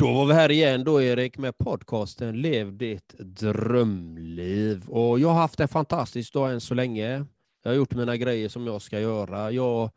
Då 0.00 0.12
var 0.12 0.26
vi 0.26 0.34
här 0.34 0.50
igen 0.50 0.84
då 0.84 1.02
Erik 1.02 1.38
med 1.38 1.58
podcasten 1.58 2.40
Lev 2.40 2.76
ditt 2.76 3.14
drömliv. 3.18 4.88
Och 4.88 5.20
jag 5.20 5.28
har 5.28 5.40
haft 5.40 5.60
en 5.60 5.68
fantastisk 5.68 6.32
dag 6.32 6.52
än 6.52 6.60
så 6.60 6.74
länge. 6.74 7.26
Jag 7.62 7.70
har 7.70 7.76
gjort 7.76 7.94
mina 7.94 8.16
grejer 8.16 8.48
som 8.48 8.66
jag 8.66 8.82
ska 8.82 9.00
göra. 9.00 9.50
Jag 9.50 9.90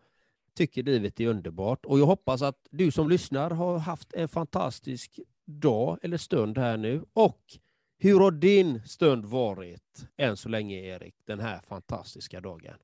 tycker 0.58 0.84
livet 0.84 1.20
är 1.20 1.27
underbart 1.27 1.86
och 1.86 2.00
jag 2.00 2.05
hoppas 2.05 2.41
att 2.41 2.68
du 2.70 2.91
som 2.91 3.09
lyssnar 3.09 3.50
har 3.50 3.77
haft 3.77 4.13
en 4.13 4.27
fantastisk 4.27 5.20
dag 5.45 6.00
eller 6.02 6.17
stund 6.17 6.58
här 6.58 6.77
nu. 6.77 7.04
Och 7.13 7.41
hur 7.99 8.20
har 8.20 8.31
din 8.31 8.81
stund 8.84 9.26
varit 9.26 10.08
än 10.17 10.38
så 10.38 10.49
länge 10.49 10.76
Erik, 10.76 11.16
den 11.27 11.40
här 11.40 11.59
fantastiska 11.67 12.41
dagen? 12.41 12.76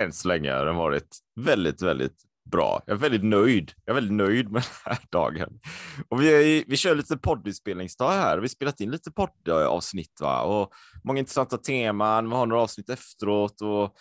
Än 0.00 0.12
så 0.12 0.28
länge 0.28 0.52
har 0.52 0.66
den 0.66 0.76
varit 0.76 1.18
väldigt, 1.34 1.82
väldigt 1.82 2.24
bra. 2.44 2.82
Jag 2.86 2.94
är 2.94 2.98
väldigt 2.98 3.24
nöjd. 3.24 3.72
Jag 3.84 3.92
är 3.92 3.94
väldigt 3.94 4.16
nöjd 4.16 4.50
med 4.50 4.62
den 4.84 4.94
här 4.94 4.98
dagen. 5.10 5.60
Och 6.08 6.22
vi, 6.22 6.64
vi 6.68 6.76
kör 6.76 6.94
lite 6.94 7.16
poddinspelningsdag 7.16 8.10
här. 8.10 8.36
Vi 8.36 8.42
har 8.42 8.48
spelat 8.48 8.80
in 8.80 8.90
lite 8.90 9.10
poddavsnitt 9.10 10.20
va? 10.20 10.42
och 10.42 10.72
många 11.04 11.18
intressanta 11.18 11.58
teman. 11.58 12.28
Vi 12.28 12.36
har 12.36 12.46
några 12.46 12.62
avsnitt 12.62 12.90
efteråt 12.90 13.60
och 13.60 13.96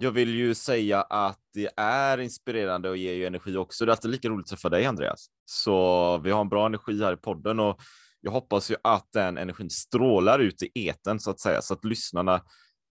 jag 0.00 0.10
vill 0.10 0.34
ju 0.34 0.54
säga 0.54 1.02
att 1.02 1.38
det 1.54 1.70
är 1.76 2.18
inspirerande 2.18 2.90
och 2.90 2.96
ger 2.96 3.14
ju 3.14 3.26
energi 3.26 3.56
också. 3.56 3.84
Det 3.84 3.90
är 3.90 3.92
alltid 3.92 4.10
lika 4.10 4.28
roligt 4.28 4.44
att 4.44 4.50
träffa 4.50 4.68
dig 4.68 4.86
Andreas. 4.86 5.26
Så 5.44 6.18
vi 6.18 6.30
har 6.30 6.40
en 6.40 6.48
bra 6.48 6.66
energi 6.66 7.02
här 7.02 7.12
i 7.12 7.16
podden 7.16 7.60
och 7.60 7.80
jag 8.20 8.32
hoppas 8.32 8.70
ju 8.70 8.76
att 8.84 9.08
den 9.12 9.38
energin 9.38 9.70
strålar 9.70 10.38
ut 10.38 10.62
i 10.62 10.70
eten 10.88 11.20
så 11.20 11.30
att 11.30 11.40
säga 11.40 11.62
så 11.62 11.74
att 11.74 11.84
lyssnarna 11.84 12.42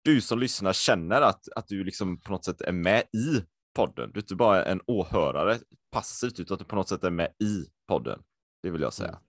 du 0.03 0.22
som 0.22 0.39
lyssnar 0.39 0.73
känner 0.73 1.22
att, 1.22 1.41
att 1.55 1.67
du 1.67 1.84
liksom 1.84 2.20
på 2.20 2.31
något 2.31 2.45
sätt 2.45 2.62
är 2.62 2.72
med 2.72 3.02
i 3.02 3.41
podden. 3.75 4.11
Du 4.13 4.20
är 4.20 4.23
inte 4.23 4.35
bara 4.35 4.65
en 4.65 4.81
åhörare 4.88 5.57
passivt, 5.91 6.39
utan 6.39 6.55
att 6.55 6.59
du 6.59 6.66
på 6.66 6.75
något 6.75 6.89
sätt 6.89 7.03
är 7.03 7.09
med 7.09 7.33
i 7.43 7.66
podden. 7.88 8.19
Det 8.63 8.69
vill 8.69 8.81
jag 8.81 8.94
säga. 8.94 9.09
Mm. 9.09 9.19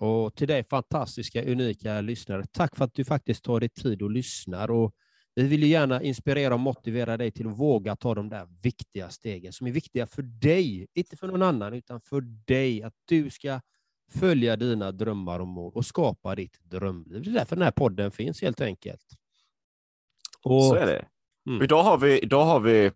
Och 0.00 0.34
till 0.34 0.48
dig 0.48 0.64
fantastiska, 0.64 1.44
unika 1.44 2.00
lyssnare, 2.00 2.44
tack 2.52 2.76
för 2.76 2.84
att 2.84 2.94
du 2.94 3.04
faktiskt 3.04 3.44
tar 3.44 3.60
dig 3.60 3.68
tid 3.68 4.02
och 4.02 4.10
lyssnar. 4.10 4.70
Och 4.70 4.94
vi 5.34 5.42
vill 5.46 5.62
ju 5.62 5.68
gärna 5.68 6.02
inspirera 6.02 6.54
och 6.54 6.60
motivera 6.60 7.16
dig 7.16 7.30
till 7.30 7.48
att 7.48 7.58
våga 7.58 7.96
ta 7.96 8.14
de 8.14 8.28
där 8.28 8.48
viktiga 8.62 9.08
stegen 9.08 9.52
som 9.52 9.66
är 9.66 9.70
viktiga 9.70 10.06
för 10.06 10.22
dig, 10.22 10.86
inte 10.94 11.16
för 11.16 11.26
någon 11.26 11.42
annan, 11.42 11.74
utan 11.74 12.00
för 12.00 12.20
dig. 12.46 12.82
Att 12.82 12.94
du 13.04 13.30
ska 13.30 13.60
följa 14.12 14.56
dina 14.56 14.92
drömmar 14.92 15.40
och 15.40 15.48
mål 15.48 15.72
och 15.74 15.86
skapa 15.86 16.34
ditt 16.34 16.60
drömliv. 16.62 17.22
Det 17.22 17.30
är 17.30 17.34
därför 17.34 17.56
den 17.56 17.64
här 17.64 17.70
podden 17.70 18.10
finns 18.10 18.42
helt 18.42 18.60
enkelt. 18.60 19.06
Och, 20.44 20.64
Så 20.64 20.74
är 20.74 20.86
det. 20.86 21.06
Mm. 21.50 21.62
Idag, 21.62 21.82
har 21.82 21.98
vi, 21.98 22.18
idag 22.18 22.44
har 22.44 22.60
vi 22.60 22.90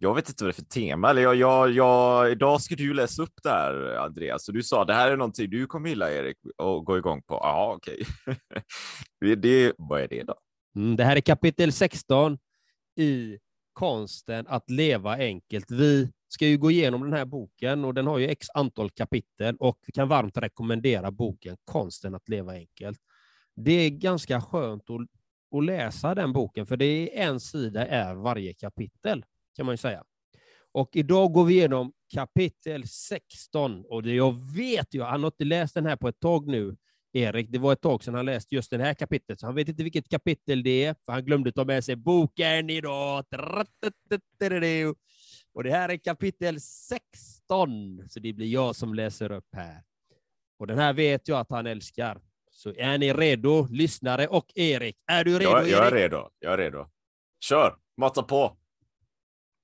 jag 0.00 0.14
vet 0.14 0.28
inte 0.28 0.44
vad 0.44 0.48
det 0.48 0.52
är 0.52 0.62
för 0.62 0.70
tema. 0.70 1.10
Eller 1.10 1.22
jag, 1.22 1.34
jag, 1.34 1.70
jag, 1.70 2.30
idag 2.30 2.60
ska 2.60 2.74
du 2.74 2.94
läsa 2.94 3.22
upp 3.22 3.34
det 3.42 3.50
här, 3.50 3.96
Andreas. 3.96 4.44
Så 4.44 4.52
du 4.52 4.62
sa 4.62 4.84
det 4.84 4.94
här 4.94 5.10
är 5.10 5.16
någonting 5.16 5.50
du 5.50 5.66
kommer 5.66 5.88
gilla, 5.88 6.12
Erik, 6.12 6.36
och 6.56 6.84
gå 6.84 6.98
igång 6.98 7.22
på. 7.22 7.34
Ja, 7.34 7.74
okej. 7.76 8.06
Okay. 9.20 9.34
det, 9.34 9.72
vad 9.78 10.00
är 10.00 10.08
det 10.08 10.22
då? 10.22 10.34
Mm, 10.76 10.96
det 10.96 11.04
här 11.04 11.16
är 11.16 11.20
kapitel 11.20 11.72
16 11.72 12.38
i 12.96 13.38
konsten 13.72 14.46
att 14.48 14.70
leva 14.70 15.16
enkelt. 15.16 15.70
Vi 15.70 16.10
ska 16.28 16.46
ju 16.46 16.58
gå 16.58 16.70
igenom 16.70 17.02
den 17.02 17.12
här 17.12 17.24
boken 17.24 17.84
och 17.84 17.94
den 17.94 18.06
har 18.06 18.18
ju 18.18 18.28
x 18.28 18.46
antal 18.54 18.90
kapitel 18.90 19.56
och 19.56 19.78
vi 19.86 19.92
kan 19.92 20.08
varmt 20.08 20.36
rekommendera 20.36 21.10
boken 21.10 21.56
Konsten 21.64 22.14
att 22.14 22.28
leva 22.28 22.52
enkelt. 22.52 22.98
Det 23.56 23.72
är 23.72 23.90
ganska 23.90 24.40
skönt 24.40 24.90
att, 24.90 25.00
att 25.58 25.64
läsa 25.64 26.14
den 26.14 26.32
boken, 26.32 26.66
för 26.66 26.76
det 26.76 26.84
är 26.84 27.28
en 27.28 27.40
sida 27.40 27.86
är 27.86 28.14
varje 28.14 28.54
kapitel 28.54 29.24
kan 29.56 29.66
man 29.66 29.72
ju 29.72 29.76
säga. 29.76 30.04
Och 30.72 30.96
idag 30.96 31.32
går 31.32 31.44
vi 31.44 31.54
igenom 31.54 31.92
kapitel 32.14 32.88
16. 32.88 33.84
Och 33.88 34.02
det 34.02 34.14
jag 34.14 34.54
vet 34.56 34.94
ju, 34.94 35.02
han 35.02 35.22
har 35.22 35.30
inte 35.30 35.44
läst 35.44 35.74
den 35.74 35.86
här 35.86 35.96
på 35.96 36.08
ett 36.08 36.20
tag 36.20 36.46
nu, 36.46 36.76
Erik. 37.12 37.48
Det 37.50 37.58
var 37.58 37.72
ett 37.72 37.80
tag 37.80 38.04
sedan 38.04 38.14
han 38.14 38.26
läste 38.26 38.54
just 38.54 38.70
det 38.70 38.78
här 38.78 38.94
kapitlet, 38.94 39.40
så 39.40 39.46
han 39.46 39.54
vet 39.54 39.68
inte 39.68 39.82
vilket 39.82 40.08
kapitel 40.08 40.62
det 40.62 40.84
är, 40.84 40.96
för 41.06 41.12
han 41.12 41.24
glömde 41.24 41.52
ta 41.52 41.64
med 41.64 41.84
sig 41.84 41.96
boken 41.96 42.70
idag. 42.70 43.24
Och 45.52 45.64
det 45.64 45.70
här 45.70 45.88
är 45.88 45.96
kapitel 45.96 46.60
16, 46.60 48.02
så 48.08 48.20
det 48.20 48.32
blir 48.32 48.46
jag 48.46 48.76
som 48.76 48.94
läser 48.94 49.32
upp 49.32 49.48
här. 49.52 49.82
Och 50.58 50.66
den 50.66 50.78
här 50.78 50.92
vet 50.92 51.28
jag 51.28 51.40
att 51.40 51.50
han 51.50 51.66
älskar. 51.66 52.20
Så 52.50 52.74
är 52.76 52.98
ni 52.98 53.12
redo, 53.12 53.66
lyssnare 53.70 54.26
och 54.26 54.46
Erik? 54.54 54.96
Är 55.06 55.24
du 55.24 55.38
redo? 55.38 55.50
Jag, 55.50 55.68
jag 55.68 55.86
är 55.86 55.90
redo. 55.90 56.28
Jag 56.38 56.52
är 56.52 56.58
redo. 56.58 56.86
Kör, 57.40 57.76
mata 57.96 58.22
på. 58.22 58.56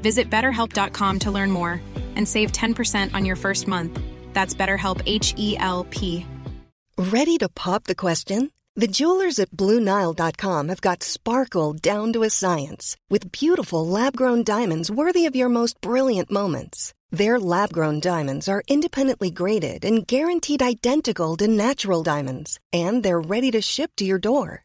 Visit 0.00 0.28
betterhelp.com 0.28 1.18
to 1.20 1.30
learn 1.30 1.50
more 1.50 1.80
and 2.16 2.26
save 2.26 2.50
10% 2.52 3.14
on 3.14 3.24
your 3.24 3.36
first 3.36 3.68
month. 3.68 4.00
That's 4.32 4.54
BetterHelp 4.54 5.00
H 5.06 5.34
E 5.36 5.56
L 5.58 5.86
P. 5.90 6.26
Ready 6.98 7.38
to 7.38 7.48
pop 7.48 7.84
the 7.84 7.94
question? 7.94 8.50
The 8.76 8.86
jewelers 8.86 9.38
at 9.38 9.50
Bluenile.com 9.50 10.68
have 10.68 10.80
got 10.80 11.02
sparkle 11.02 11.72
down 11.72 12.12
to 12.12 12.22
a 12.22 12.30
science 12.30 12.96
with 13.08 13.32
beautiful 13.32 13.86
lab 13.86 14.16
grown 14.16 14.44
diamonds 14.44 14.90
worthy 14.90 15.26
of 15.26 15.34
your 15.36 15.48
most 15.48 15.80
brilliant 15.80 16.30
moments. 16.30 16.94
Their 17.10 17.40
lab 17.40 17.72
grown 17.72 18.00
diamonds 18.00 18.48
are 18.48 18.62
independently 18.68 19.30
graded 19.30 19.84
and 19.84 20.06
guaranteed 20.06 20.62
identical 20.62 21.36
to 21.38 21.48
natural 21.48 22.02
diamonds, 22.02 22.60
and 22.72 23.02
they're 23.02 23.20
ready 23.20 23.50
to 23.50 23.60
ship 23.60 23.90
to 23.96 24.04
your 24.04 24.18
door. 24.18 24.64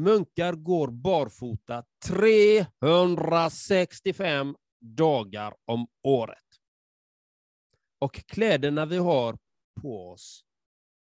Munkar 0.00 0.52
går 0.52 0.88
barfota 0.88 1.84
365 2.06 4.56
dagar 4.80 5.54
om 5.64 5.86
året. 6.02 6.44
Och 7.98 8.14
kläderna 8.14 8.86
vi 8.86 8.96
har 8.96 9.38
på 9.80 10.10
oss 10.10 10.44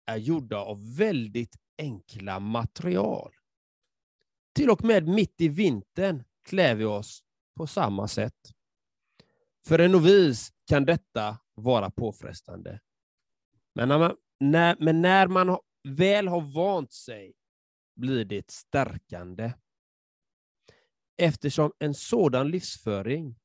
är 0.05 0.17
gjorda 0.17 0.57
av 0.57 0.97
väldigt 0.97 1.55
enkla 1.77 2.39
material. 2.39 3.33
Till 4.53 4.69
och 4.69 4.83
med 4.83 5.07
mitt 5.07 5.41
i 5.41 5.47
vintern 5.47 6.23
klär 6.49 6.75
vi 6.75 6.85
oss 6.85 7.23
på 7.55 7.67
samma 7.67 8.07
sätt. 8.07 8.51
För 9.67 9.79
en 9.79 9.91
novis 9.91 10.53
kan 10.67 10.85
detta 10.85 11.37
vara 11.53 11.91
påfrestande. 11.91 12.79
Men 13.75 13.89
när 13.89 13.99
man, 13.99 14.15
när, 14.39 14.75
men 14.79 15.01
när 15.01 15.27
man 15.27 15.57
väl 15.83 16.27
har 16.27 16.41
vant 16.41 16.93
sig 16.93 17.33
blir 17.95 18.25
det 18.25 18.51
stärkande. 18.51 19.53
Eftersom 21.17 21.73
en 21.79 21.93
sådan 21.93 22.51
livsföring 22.51 23.39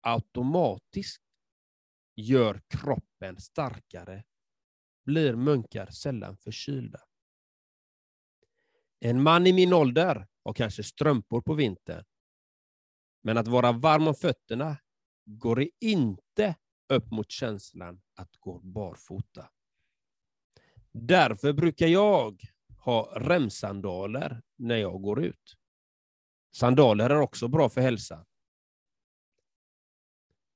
automatiskt 0.00 1.22
gör 2.16 2.60
kroppen 2.68 3.40
starkare 3.40 4.24
blir 5.04 5.36
munkar 5.36 5.86
sällan 5.86 6.36
förkylda. 6.36 7.00
En 9.00 9.22
man 9.22 9.46
i 9.46 9.52
min 9.52 9.72
ålder 9.72 10.28
har 10.44 10.52
kanske 10.52 10.82
strumpor 10.82 11.40
på 11.40 11.54
vintern. 11.54 12.04
Men 13.22 13.38
att 13.38 13.48
vara 13.48 13.72
varm 13.72 14.08
om 14.08 14.14
fötterna 14.14 14.76
går 15.24 15.66
inte 15.80 16.54
upp 16.88 17.10
mot 17.10 17.30
känslan 17.30 18.02
att 18.14 18.36
gå 18.36 18.58
barfota. 18.58 19.50
Därför 20.92 21.52
brukar 21.52 21.86
jag 21.86 22.42
ha 22.86 23.12
remsandaler 23.16 24.42
när 24.56 24.76
jag 24.76 25.02
går 25.02 25.24
ut. 25.24 25.56
Sandaler 26.56 27.10
är 27.10 27.20
också 27.20 27.48
bra 27.48 27.68
för 27.68 27.80
hälsan. 27.80 28.24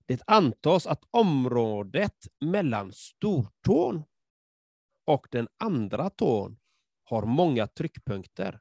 Det 0.06 0.23
antas 0.27 0.87
att 0.87 1.05
området 1.11 2.27
mellan 2.41 2.93
stortån 2.93 4.05
och 5.06 5.27
den 5.31 5.49
andra 5.56 6.11
tån 6.11 6.59
har 7.05 7.27
många 7.27 7.67
tryckpunkter 7.67 8.61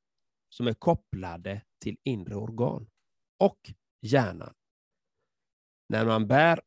som 0.49 0.67
är 0.67 0.73
kopplade 0.73 1.61
till 1.81 1.97
inre 2.03 2.35
organ 2.35 2.89
och 3.39 3.73
hjärnan. 4.01 4.53
När 5.89 6.05
man 6.05 6.27
bär 6.27 6.61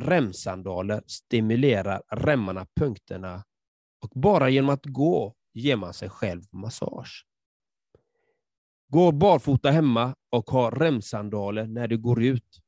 remsandaler 0.00 1.02
stimulerar 1.06 2.02
remmarna 2.08 2.66
punkterna 2.76 3.44
och 4.02 4.10
bara 4.20 4.48
genom 4.48 4.70
att 4.70 4.86
gå 4.86 5.34
ger 5.52 5.76
man 5.76 5.94
sig 5.94 6.10
själv 6.10 6.42
massage. 6.50 7.26
Gå 8.88 9.12
barfota 9.12 9.70
hemma 9.70 10.14
och 10.30 10.50
ha 10.50 10.70
remsandaler 10.70 11.66
när 11.66 11.88
du 11.88 11.98
går 11.98 12.22
ut. 12.22 12.60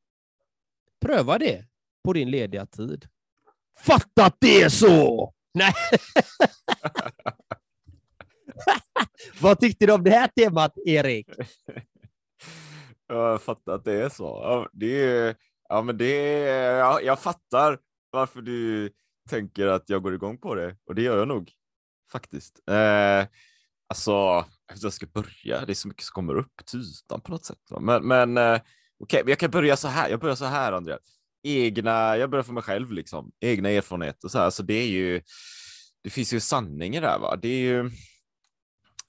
Pröva 1.00 1.38
det 1.38 1.66
på 2.04 2.12
din 2.12 2.30
lediga 2.30 2.66
tid. 2.66 3.06
Fatta 3.78 4.24
att 4.24 4.36
det 4.40 4.62
är 4.62 4.68
så! 4.68 5.34
Nej. 5.54 5.72
Vad 9.40 9.60
tyckte 9.60 9.86
du 9.86 9.92
om 9.92 10.04
det 10.04 10.10
här 10.10 10.28
temat, 10.28 10.72
Erik? 10.86 11.28
Jag 13.06 13.42
fattar 13.42 13.72
att 13.72 13.84
det 13.84 13.92
är 13.92 14.08
så. 14.08 14.68
Det 14.72 15.02
är, 15.02 15.36
ja, 15.68 15.82
men 15.82 15.98
det 15.98 16.44
är, 16.48 16.78
jag, 16.78 17.04
jag 17.04 17.20
fattar 17.20 17.78
varför 18.10 18.42
du 18.42 18.90
tänker 19.30 19.66
att 19.66 19.88
jag 19.88 20.02
går 20.02 20.14
igång 20.14 20.38
på 20.38 20.54
det 20.54 20.76
och 20.84 20.94
det 20.94 21.02
gör 21.02 21.18
jag 21.18 21.28
nog 21.28 21.52
faktiskt. 22.12 22.68
Eh, 22.68 23.26
alltså, 23.88 24.44
jag 24.82 24.92
ska 24.92 25.06
börja. 25.06 25.64
Det 25.66 25.72
är 25.72 25.74
så 25.74 25.88
mycket 25.88 26.04
som 26.04 26.12
kommer 26.12 26.36
upp 26.36 26.66
till 26.66 26.80
ytan 26.80 27.20
på 27.20 27.30
något 27.32 27.44
sätt. 27.44 27.58
Men, 27.80 28.06
men 28.06 28.38
eh, 28.38 28.60
okej, 28.98 29.20
okay, 29.20 29.30
jag 29.30 29.38
kan 29.38 29.50
börja 29.50 29.76
så 29.76 29.88
här. 29.88 30.08
Jag 30.08 30.20
börjar 30.20 30.36
så 30.36 30.44
här, 30.44 30.72
Andrea. 30.72 30.98
Egna, 31.42 32.16
jag 32.16 32.30
börjar 32.30 32.42
för 32.42 32.52
mig 32.52 32.62
själv 32.62 32.92
liksom. 32.92 33.32
Egna 33.40 33.68
erfarenheter 33.68 34.28
så 34.28 34.38
här. 34.38 34.50
Så 34.50 34.62
det 34.62 34.74
är 34.74 34.88
ju, 34.88 35.22
det 36.02 36.10
finns 36.10 36.32
ju 36.32 36.40
sanning 36.40 36.96
i 36.96 37.00
det 37.00 37.06
här. 37.06 37.18
Va? 37.18 37.36
Det 37.36 37.48
är 37.48 37.60
ju, 37.60 37.90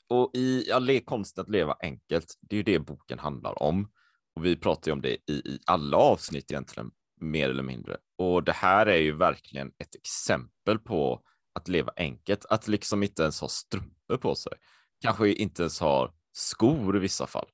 och 0.10 0.32
i 0.34 0.66
ja, 0.68 1.00
konsten 1.06 1.42
att 1.42 1.50
leva 1.50 1.76
enkelt, 1.80 2.38
det 2.42 2.56
är 2.56 2.58
ju 2.58 2.64
det 2.64 2.80
boken 2.80 3.20
handlar 3.20 3.64
om. 3.64 3.92
Och 4.36 4.46
vi 4.46 4.56
pratar 4.56 4.92
ju 4.92 4.94
om 4.94 5.02
det 5.02 5.14
i, 5.14 5.34
i 5.34 5.60
alla 5.66 5.98
avsnitt 5.98 6.52
egentligen, 6.52 6.92
mer 7.22 7.50
eller 7.50 7.64
mindre. 7.64 7.98
Och 8.18 8.44
det 8.44 8.52
här 8.52 8.86
är 8.86 8.98
ju 8.98 9.12
verkligen 9.12 9.68
ett 9.68 9.96
exempel 9.96 10.80
på 10.80 11.24
att 11.54 11.68
leva 11.68 11.92
enkelt, 11.96 12.46
att 12.46 12.68
liksom 12.68 13.04
inte 13.04 13.24
ens 13.24 13.42
ha 13.42 13.48
strumpor 13.48 14.18
på 14.18 14.36
sig. 14.36 14.54
Kanske 15.02 15.34
inte 15.34 15.62
ens 15.62 15.80
ha 15.80 16.14
skor 16.34 16.98
i 16.98 17.00
vissa 17.00 17.28
fall. 17.28 17.48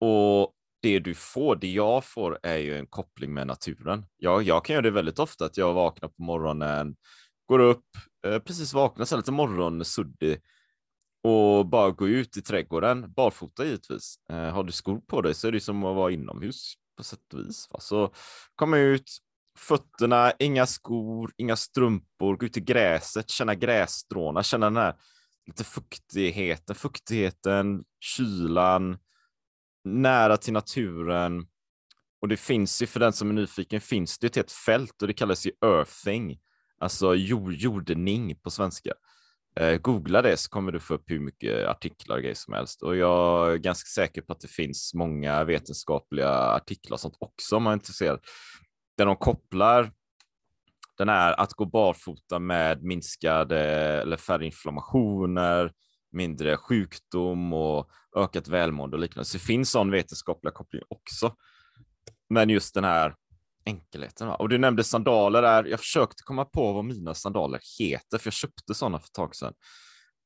Och 0.00 0.54
det 0.82 0.98
du 0.98 1.14
får, 1.14 1.56
det 1.56 1.70
jag 1.70 2.04
får 2.04 2.38
är 2.42 2.56
ju 2.56 2.78
en 2.78 2.86
koppling 2.86 3.34
med 3.34 3.46
naturen. 3.46 4.06
Jag, 4.16 4.42
jag 4.42 4.64
kan 4.64 4.74
göra 4.74 4.82
det 4.82 4.90
väldigt 4.90 5.18
ofta, 5.18 5.44
att 5.44 5.56
jag 5.56 5.74
vaknar 5.74 6.08
på 6.08 6.22
morgonen, 6.22 6.96
går 7.46 7.58
upp, 7.58 7.84
eh, 8.26 8.38
precis 8.38 8.72
vaknar, 8.72 9.04
så 9.04 9.16
lite 9.16 9.32
morgonsuddig 9.32 10.40
och 11.22 11.66
bara 11.66 11.90
gå 11.90 12.08
ut 12.08 12.36
i 12.36 12.42
trädgården, 12.42 13.12
barfota 13.12 13.64
givetvis. 13.64 14.14
Eh, 14.32 14.36
har 14.36 14.64
du 14.64 14.72
skor 14.72 15.00
på 15.00 15.22
dig 15.22 15.34
så 15.34 15.48
är 15.48 15.52
det 15.52 15.60
som 15.60 15.84
att 15.84 15.96
vara 15.96 16.12
inomhus 16.12 16.74
på 16.96 17.04
sätt 17.04 17.34
och 17.34 17.40
vis. 17.40 17.68
Va? 17.70 17.80
Så 17.80 18.12
kom 18.54 18.74
ut, 18.74 19.10
fötterna, 19.58 20.32
inga 20.38 20.66
skor, 20.66 21.32
inga 21.36 21.56
strumpor, 21.56 22.36
gå 22.36 22.46
ut 22.46 22.56
i 22.56 22.60
gräset, 22.60 23.30
känna 23.30 23.54
grässtråna, 23.54 24.42
känna 24.42 24.66
den 24.66 24.76
här 24.76 24.94
lite 25.46 25.64
fuktigheten, 25.64 26.74
fuktigheten, 26.74 27.84
kylan, 28.00 28.98
nära 29.84 30.36
till 30.36 30.52
naturen. 30.52 31.46
Och 32.20 32.28
det 32.28 32.36
finns 32.36 32.82
ju, 32.82 32.86
för 32.86 33.00
den 33.00 33.12
som 33.12 33.30
är 33.30 33.34
nyfiken, 33.34 33.80
finns 33.80 34.18
det 34.18 34.26
ett 34.26 34.36
helt 34.36 34.52
fält 34.52 35.02
och 35.02 35.08
det 35.08 35.14
kallas 35.14 35.46
ju 35.46 35.52
earthing, 35.64 36.40
alltså 36.78 37.14
jord, 37.14 37.52
jordning 37.52 38.36
på 38.36 38.50
svenska. 38.50 38.92
Eh, 39.56 39.76
googla 39.78 40.22
det 40.22 40.36
så 40.36 40.50
kommer 40.50 40.72
du 40.72 40.80
få 40.80 40.94
upp 40.94 41.10
hur 41.10 41.20
mycket 41.20 41.68
artiklar 41.68 42.16
och 42.16 42.22
grejer 42.22 42.34
som 42.34 42.54
helst. 42.54 42.82
Och 42.82 42.96
jag 42.96 43.52
är 43.52 43.56
ganska 43.56 43.86
säker 43.86 44.22
på 44.22 44.32
att 44.32 44.40
det 44.40 44.48
finns 44.48 44.94
många 44.94 45.44
vetenskapliga 45.44 46.30
artiklar 46.30 46.94
och 46.94 47.00
sånt 47.00 47.16
också 47.18 47.56
om 47.56 47.62
man 47.62 47.70
är 47.70 47.74
intresserad. 47.74 48.20
Där 49.00 49.06
de 49.06 49.16
kopplar 49.16 49.92
den 50.98 51.08
är 51.08 51.40
att 51.40 51.52
gå 51.52 51.64
barfota 51.64 52.38
med 52.38 52.82
minskade 52.82 53.58
eller 54.00 54.16
färre 54.16 54.46
inflammationer, 54.46 55.72
mindre 56.12 56.56
sjukdom 56.56 57.52
och 57.52 57.90
ökat 58.16 58.48
välmående 58.48 58.96
och 58.96 59.00
liknande. 59.00 59.24
Så 59.24 59.36
det 59.38 59.44
finns 59.44 59.70
sån 59.70 59.90
vetenskapliga 59.90 60.52
koppling 60.52 60.82
också. 60.88 61.34
Men 62.30 62.50
just 62.50 62.74
den 62.74 62.84
här 62.84 63.14
enkelheten. 63.64 64.28
Va? 64.28 64.34
Och 64.34 64.48
du 64.48 64.58
nämnde 64.58 64.84
sandaler 64.84 65.42
där. 65.42 65.64
Jag 65.64 65.80
försökte 65.80 66.22
komma 66.22 66.44
på 66.44 66.72
vad 66.72 66.84
mina 66.84 67.14
sandaler 67.14 67.60
heter, 67.78 68.18
för 68.18 68.26
jag 68.26 68.34
köpte 68.34 68.74
sådana 68.74 68.98
för 68.98 69.06
ett 69.06 69.12
tag 69.12 69.36
sedan. 69.36 69.54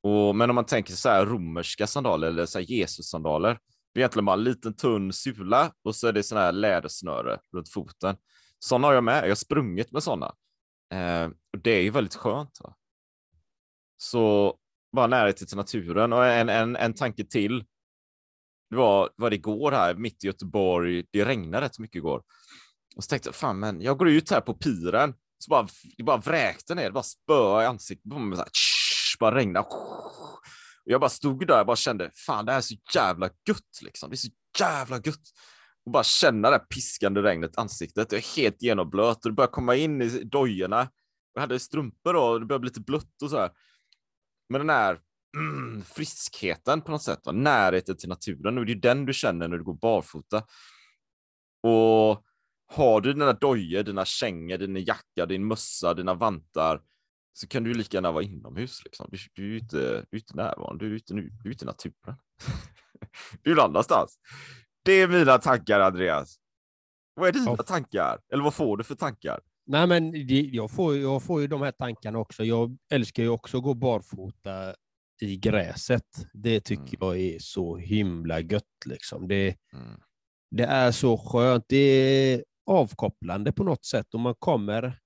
Och, 0.02 0.36
men 0.36 0.50
om 0.50 0.54
man 0.54 0.66
tänker 0.66 0.92
så 0.92 1.08
här 1.08 1.26
romerska 1.26 1.86
sandaler 1.86 2.28
eller 2.28 2.46
så 2.46 2.58
här 2.58 2.66
Jesus-sandaler, 2.66 3.58
det 3.94 3.98
är 3.98 4.02
egentligen 4.02 4.24
bara 4.24 4.36
en 4.36 4.44
liten 4.44 4.76
tunn 4.76 5.12
sula 5.12 5.72
och 5.84 5.96
så 5.96 6.06
är 6.06 6.12
det 6.12 6.22
sån 6.22 6.38
här 6.38 6.52
lädersnöre 6.52 7.38
runt 7.52 7.72
foten. 7.72 8.16
Sådana 8.58 8.86
har 8.86 8.94
jag 8.94 9.04
med. 9.04 9.24
Jag 9.24 9.28
har 9.28 9.34
sprungit 9.34 9.92
med 9.92 10.02
sådana. 10.02 10.34
Eh, 10.92 11.30
och 11.52 11.58
det 11.62 11.70
är 11.70 11.82
ju 11.82 11.90
väldigt 11.90 12.14
skönt. 12.14 12.60
Va? 12.60 12.74
Så 13.96 14.56
bara 14.92 15.06
närheten 15.06 15.46
till 15.46 15.56
naturen 15.56 16.12
och 16.12 16.26
en, 16.26 16.48
en, 16.48 16.76
en 16.76 16.94
tanke 16.94 17.24
till. 17.24 17.64
Det 18.70 18.76
var, 18.76 19.10
var 19.16 19.30
det 19.30 19.36
igår 19.36 19.72
här 19.72 19.94
mitt 19.94 20.24
i 20.24 20.26
Göteborg. 20.26 21.04
Det 21.10 21.24
regnade 21.24 21.66
rätt 21.66 21.78
mycket 21.78 21.96
igår 21.96 22.22
och 22.96 23.04
så 23.04 23.08
tänkte 23.08 23.28
jag, 23.28 23.34
fan 23.34 23.58
men 23.58 23.80
jag 23.80 23.98
går 23.98 24.08
ut 24.08 24.30
här 24.30 24.40
på 24.40 24.54
piren, 24.54 25.14
så 25.38 25.50
bara, 25.50 25.68
det 25.96 26.02
bara 26.02 26.16
vräkte 26.16 26.74
ner, 26.74 26.84
det 26.84 26.92
bara 26.92 27.02
spöade 27.02 27.64
i 27.64 27.66
ansiktet 27.66 28.12
på 28.12 28.18
mig, 28.18 28.36
så 28.36 28.42
här, 28.42 28.50
tsch, 28.50 29.16
bara 29.20 29.34
regnade. 29.34 29.66
Och 29.66 30.90
jag 30.90 31.00
bara 31.00 31.10
stod 31.10 31.46
där 31.46 31.60
och 31.60 31.66
bara 31.66 31.76
kände, 31.76 32.10
fan 32.26 32.46
det 32.46 32.52
här 32.52 32.58
är 32.58 32.62
så 32.62 32.74
jävla 32.94 33.26
gött 33.48 33.82
liksom, 33.82 34.10
det 34.10 34.14
är 34.14 34.16
så 34.16 34.30
jävla 34.60 34.96
gött. 34.96 35.30
Och 35.84 35.92
bara 35.92 36.04
känna 36.04 36.50
det 36.50 36.58
piskande 36.58 37.22
regnet 37.22 37.50
i 37.50 37.60
ansiktet, 37.60 38.12
jag 38.12 38.18
är 38.18 38.36
helt 38.36 38.62
genomblöt 38.62 39.24
och 39.24 39.30
det 39.30 39.34
börjar 39.34 39.50
komma 39.50 39.74
in 39.74 40.02
i 40.02 40.08
dojorna. 40.08 40.90
Jag 41.34 41.40
hade 41.40 41.58
strumpor 41.58 42.12
då, 42.12 42.22
och 42.22 42.40
det 42.40 42.46
började 42.46 42.60
bli 42.60 42.68
lite 42.68 42.80
blött 42.80 43.22
och 43.22 43.30
så 43.30 43.38
här. 43.38 43.50
Men 44.48 44.58
den 44.58 44.70
här 44.70 45.00
mm, 45.36 45.82
friskheten 45.82 46.82
på 46.82 46.90
något 46.90 47.02
sätt, 47.02 47.20
va? 47.24 47.32
närheten 47.32 47.96
till 47.96 48.08
naturen, 48.08 48.58
och 48.58 48.66
det 48.66 48.72
är 48.72 48.76
den 48.76 49.06
du 49.06 49.12
känner 49.12 49.48
när 49.48 49.58
du 49.58 49.64
går 49.64 49.74
barfota. 49.74 50.44
Och 51.62 52.24
har 52.66 53.00
du 53.00 53.12
dina 53.12 53.32
dojor, 53.32 53.82
dina 53.82 54.04
kängor, 54.04 54.58
din 54.58 54.76
jacka, 54.76 55.26
din 55.26 55.46
mössa, 55.46 55.94
dina 55.94 56.14
vantar 56.14 56.80
så 57.32 57.48
kan 57.48 57.64
du 57.64 57.74
lika 57.74 57.96
gärna 57.96 58.12
vara 58.12 58.24
inomhus. 58.24 58.84
Liksom. 58.84 59.08
Du, 59.10 59.18
du, 59.32 59.54
är 59.54 59.60
inte, 59.60 59.78
du 60.10 60.16
är 60.16 60.20
inte 60.20 60.36
närvarande, 60.36 60.84
du 60.84 60.90
är 60.90 60.96
ute, 60.96 61.14
du 61.14 61.32
är 61.44 61.48
ute 61.50 61.64
i 61.64 61.66
naturen. 61.66 62.16
du 63.42 63.52
är 63.52 63.56
någon 63.56 63.64
annanstans. 63.64 64.18
Det 64.84 64.92
är 64.92 65.08
mina 65.08 65.38
tankar, 65.38 65.80
Andreas. 65.80 66.36
Vad 67.14 67.28
är 67.28 67.32
dina 67.32 67.54
ja. 67.58 67.62
tankar? 67.62 68.20
Eller 68.32 68.42
vad 68.42 68.54
får 68.54 68.76
du 68.76 68.84
för 68.84 68.94
tankar? 68.94 69.40
Nej, 69.66 69.86
men 69.86 70.12
jag, 70.52 70.70
får, 70.70 70.96
jag 70.96 71.22
får 71.22 71.40
ju 71.40 71.46
de 71.46 71.62
här 71.62 71.72
tankarna 71.72 72.18
också. 72.18 72.44
Jag 72.44 72.76
älskar 72.92 73.22
ju 73.22 73.28
också 73.28 73.56
att 73.56 73.62
gå 73.62 73.74
barfota 73.74 74.74
i 75.20 75.36
gräset. 75.36 76.26
Det 76.32 76.60
tycker 76.60 76.82
mm. 76.82 76.96
jag 77.00 77.18
är 77.18 77.38
så 77.38 77.76
himla 77.76 78.40
gött. 78.40 78.64
Liksom. 78.86 79.28
Det, 79.28 79.56
mm. 79.72 80.00
det 80.50 80.64
är 80.64 80.92
så 80.92 81.18
skönt. 81.18 81.64
Det 81.68 81.76
är 81.76 82.44
avkopplande 82.66 83.52
på 83.52 83.64
något 83.64 83.84
sätt 83.84 84.14
och 84.14 84.20
man 84.20 84.34
kommer 84.34 84.98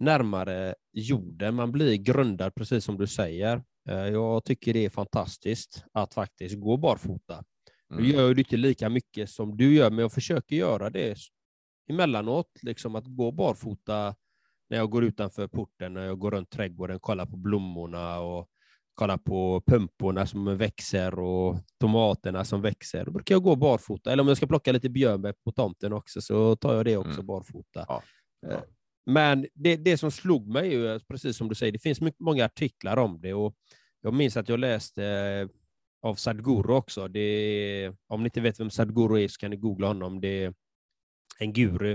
närmare 0.00 0.74
jorden. 0.92 1.54
Man 1.54 1.72
blir 1.72 1.96
grundad, 1.96 2.54
precis 2.54 2.84
som 2.84 2.98
du 2.98 3.06
säger. 3.06 3.62
Eh, 3.88 4.06
jag 4.06 4.44
tycker 4.44 4.72
det 4.72 4.84
är 4.84 4.90
fantastiskt 4.90 5.84
att 5.92 6.14
faktiskt 6.14 6.60
gå 6.60 6.76
barfota. 6.76 7.44
Mm. 7.90 8.04
Jag 8.04 8.14
gör 8.14 8.34
ju 8.34 8.38
inte 8.38 8.56
lika 8.56 8.88
mycket 8.88 9.30
som 9.30 9.56
du 9.56 9.74
gör, 9.74 9.90
men 9.90 9.98
jag 9.98 10.12
försöker 10.12 10.56
göra 10.56 10.90
det 10.90 11.18
emellanåt, 11.90 12.50
liksom 12.62 12.96
att 12.96 13.04
gå 13.06 13.32
barfota 13.32 14.14
när 14.70 14.76
jag 14.76 14.90
går 14.90 15.04
utanför 15.04 15.48
porten, 15.48 15.94
när 15.94 16.04
jag 16.06 16.18
går 16.18 16.30
runt 16.30 16.50
trädgården, 16.50 17.00
kollar 17.00 17.26
på 17.26 17.36
blommorna 17.36 18.20
och 18.20 18.48
kolla 18.94 19.18
på 19.18 19.62
pumporna 19.66 20.26
som 20.26 20.56
växer 20.56 21.18
och 21.18 21.56
tomaterna 21.80 22.44
som 22.44 22.62
växer. 22.62 23.04
Då 23.04 23.10
brukar 23.10 23.34
jag 23.34 23.42
gå 23.42 23.56
barfota. 23.56 24.12
Eller 24.12 24.20
om 24.20 24.28
jag 24.28 24.36
ska 24.36 24.46
plocka 24.46 24.72
lite 24.72 24.88
björnbär 24.88 25.34
på 25.44 25.52
tomten 25.52 25.92
också 25.92 26.20
så 26.20 26.56
tar 26.56 26.74
jag 26.74 26.84
det 26.84 26.96
också 26.96 27.12
mm. 27.12 27.26
barfota. 27.26 27.84
Ja. 27.88 28.02
Ja. 28.40 28.52
Eh, 28.52 28.60
men 29.06 29.46
det, 29.54 29.76
det 29.76 29.98
som 29.98 30.10
slog 30.10 30.48
mig, 30.48 30.74
är 30.74 30.98
precis 30.98 31.36
som 31.36 31.48
du 31.48 31.54
säger, 31.54 31.72
det 31.72 31.78
finns 31.78 32.00
mycket, 32.00 32.20
många 32.20 32.44
artiklar 32.44 32.96
om 32.96 33.20
det. 33.20 33.34
Och 33.34 33.54
jag 34.00 34.14
minns 34.14 34.36
att 34.36 34.48
jag 34.48 34.58
läste 34.58 35.48
av 36.02 36.14
Sadhguru 36.14 36.72
också. 36.72 37.08
Det 37.08 37.20
är, 37.20 37.96
om 38.06 38.22
ni 38.22 38.26
inte 38.26 38.40
vet 38.40 38.60
vem 38.60 38.70
Sadhguru 38.70 39.22
är 39.22 39.28
så 39.28 39.38
kan 39.38 39.50
ni 39.50 39.56
googla 39.56 39.86
honom. 39.86 40.20
Det 40.20 40.44
är 40.44 40.54
en 41.38 41.52
guru, 41.52 41.92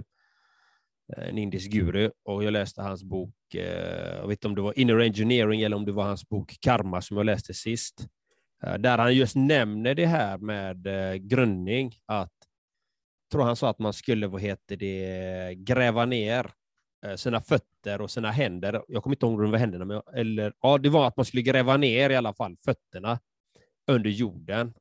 eh, 1.18 1.28
en 1.30 1.38
indisk 1.38 1.72
guru, 1.72 2.12
och 2.24 2.44
jag 2.44 2.52
läste 2.52 2.82
hans 2.82 3.04
bok, 3.04 3.56
eh, 3.56 4.16
jag 4.16 4.28
vet 4.28 4.32
inte 4.32 4.48
om 4.48 4.56
det 4.56 4.62
var 4.62 4.80
Inner 4.80 5.00
Engineering 5.00 5.62
eller 5.62 5.76
om 5.76 5.86
det 5.86 5.92
var 5.92 6.04
hans 6.04 6.30
bok 6.30 6.58
Karma 6.60 7.02
som 7.02 7.18
jag 7.18 7.26
läste 7.26 7.54
sist, 7.54 8.08
eh, 8.64 8.74
där 8.74 8.98
han 8.98 9.16
just 9.16 9.36
nämner 9.36 9.96
det 9.96 10.06
här 10.06 10.38
med 10.38 10.84
grundning, 11.30 11.96
att 12.06 12.32
tror 13.32 13.44
han 13.44 13.56
sa 13.56 13.70
att 13.70 13.80
man 13.80 13.94
skulle, 13.94 14.28
vad 14.28 14.42
heter 14.42 14.78
det, 14.78 15.56
gräva 15.56 16.06
ner 16.06 16.52
sina 17.16 17.42
fötter 17.42 18.02
och 18.02 18.12
sina 18.12 18.32
händer. 18.32 18.84
Jag 18.88 19.04
kommer 19.04 19.16
inte 19.16 19.26
ihåg 19.26 19.40
vad 19.40 19.50
var 19.50 19.58
händerna, 19.58 19.86
men, 19.86 20.02
eller 20.14 20.54
ja, 20.62 20.78
det 20.78 20.90
var 20.90 21.08
att 21.08 21.18
man 21.18 21.26
skulle 21.26 21.42
gräva 21.42 21.78
ner 21.78 22.10
i 22.10 22.16
alla 22.16 22.34
fall 22.34 22.58
fötterna 22.66 23.20
under 23.88 24.10
jorden 24.10 24.74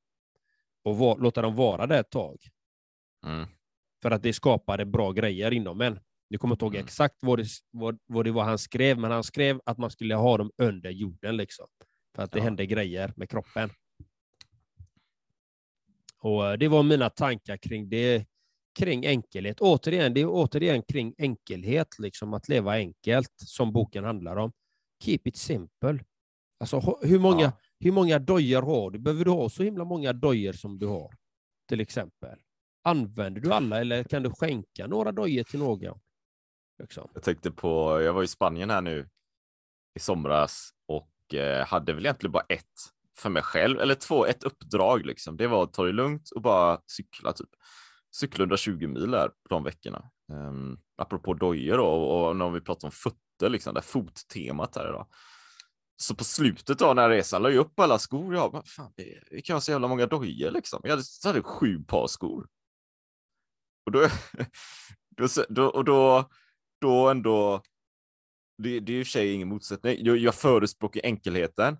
och 0.84 0.96
var, 0.98 1.18
låta 1.18 1.42
dem 1.42 1.56
vara 1.56 1.86
där 1.86 2.00
ett 2.00 2.10
tag. 2.10 2.38
Mm. 3.26 3.48
För 4.02 4.10
att 4.10 4.22
det 4.22 4.32
skapade 4.32 4.84
bra 4.84 5.12
grejer 5.12 5.50
inom 5.52 5.80
en. 5.80 6.00
Jag 6.28 6.40
kommer 6.40 6.54
inte 6.54 6.64
ihåg 6.64 6.74
Mm. 6.74 6.84
exakt 6.84 7.16
vad 7.20 7.38
det, 7.38 7.46
vad, 7.70 7.98
vad 8.06 8.24
det 8.24 8.30
var 8.30 8.44
han 8.44 8.58
skrev, 8.58 8.98
men 8.98 9.10
han 9.10 9.24
skrev 9.24 9.60
att 9.64 9.78
man 9.78 9.90
skulle 9.90 10.14
ha 10.14 10.36
dem 10.38 10.50
under 10.58 10.90
jorden. 10.90 11.36
Liksom, 11.36 11.66
för 12.16 12.22
att 12.22 12.32
det 12.32 12.38
Ja. 12.38 12.44
hände 12.44 12.66
grejer 12.66 13.12
med 13.16 13.30
kroppen. 13.30 13.70
Och 16.18 16.46
eh, 16.50 16.58
Det 16.58 16.68
var 16.68 16.82
mina 16.82 17.10
tankar 17.10 17.56
kring 17.56 17.88
det, 17.88 18.26
kring 18.78 19.06
enkelhet. 19.06 19.60
Återigen, 19.60 20.14
det 20.14 20.20
är 20.20 20.26
återigen 20.28 20.82
kring 20.82 21.14
enkelhet, 21.18 21.98
liksom 21.98 22.34
att 22.34 22.48
leva 22.48 22.72
enkelt, 22.72 23.32
som 23.36 23.72
boken 23.72 24.04
handlar 24.04 24.36
om. 24.36 24.52
Keep 25.04 25.20
it 25.24 25.36
simple. 25.36 26.04
Alltså, 26.60 26.98
hur 27.02 27.18
många, 27.18 27.42
Ja 27.42 27.52
hur 27.82 27.92
många 27.92 28.18
dojor 28.18 28.62
har 28.62 28.90
du? 28.90 28.98
Behöver 28.98 29.24
du 29.24 29.30
ha 29.30 29.48
så 29.48 29.62
himla 29.62 29.84
många 29.84 30.12
dojor 30.12 30.52
som 30.52 30.78
du 30.78 30.86
har? 30.86 31.14
Till 31.68 31.80
exempel. 31.80 32.38
Använder 32.84 33.40
du 33.40 33.52
alla 33.52 33.80
eller 33.80 34.04
kan 34.04 34.22
du 34.22 34.30
skänka 34.30 34.86
några 34.86 35.12
dojor 35.12 35.44
till 35.44 35.58
någon? 35.58 35.98
Liksom. 36.78 37.10
Jag 37.14 37.22
tänkte 37.22 37.50
på, 37.50 38.00
jag 38.02 38.12
var 38.12 38.22
i 38.22 38.26
Spanien 38.26 38.70
här 38.70 38.80
nu 38.80 39.08
i 39.94 40.00
somras 40.00 40.70
och 40.86 41.34
eh, 41.34 41.66
hade 41.66 41.92
väl 41.92 42.06
egentligen 42.06 42.32
bara 42.32 42.44
ett 42.48 42.92
för 43.16 43.30
mig 43.30 43.42
själv, 43.42 43.80
eller 43.80 43.94
två, 43.94 44.26
ett 44.26 44.44
uppdrag 44.44 45.06
liksom. 45.06 45.36
Det 45.36 45.46
var 45.46 45.62
att 45.62 45.72
ta 45.72 45.84
det 45.84 45.92
lugnt 45.92 46.30
och 46.30 46.42
bara 46.42 46.80
cykla 46.86 47.32
typ. 47.32 47.48
Cykla 48.10 48.42
120 48.42 48.86
mil 48.86 49.10
där 49.10 49.28
på 49.28 49.48
de 49.48 49.64
veckorna. 49.64 50.10
Um, 50.32 50.80
apropå 50.96 51.34
dojor 51.34 51.76
då, 51.76 51.86
och, 51.86 52.28
och 52.28 52.36
när 52.36 52.50
vi 52.50 52.60
pratar 52.60 52.88
om 52.88 52.92
fötter, 52.92 53.48
liksom, 53.48 53.74
det 53.74 53.80
här 53.80 53.84
fottemat 53.84 54.76
här 54.76 54.88
idag. 54.88 55.06
Så 56.02 56.14
på 56.14 56.24
slutet 56.24 56.82
av 56.82 56.94
den 56.94 57.02
här 57.02 57.10
resan 57.10 57.42
la 57.42 57.50
jag 57.50 57.58
upp 57.58 57.80
alla 57.80 57.98
skor. 57.98 58.34
Jag 58.34 58.52
bara, 58.52 58.62
fan, 58.62 58.92
det, 58.96 59.40
kan 59.40 59.56
ha 59.56 59.60
så 59.60 59.70
jävla 59.70 59.88
många 59.88 60.06
dojor 60.06 60.50
liksom. 60.50 60.80
Jag 60.82 60.90
hade, 60.90 61.02
jag 61.22 61.28
hade 61.28 61.42
sju 61.42 61.84
par 61.84 62.06
skor. 62.06 62.48
Och 63.86 63.92
då, 63.92 64.08
då, 65.16 65.26
då, 65.48 65.66
och 65.66 65.84
då, 65.84 66.30
då 66.80 67.08
ändå, 67.08 67.62
det, 68.58 68.80
det 68.80 68.92
är 68.92 68.98
i 68.98 69.02
och 69.02 69.06
för 69.06 69.10
sig 69.10 69.32
ingen 69.32 69.48
motsättning. 69.48 69.96
Jag, 70.00 70.16
jag 70.16 70.34
förespråkar 70.34 71.00
enkelheten. 71.04 71.78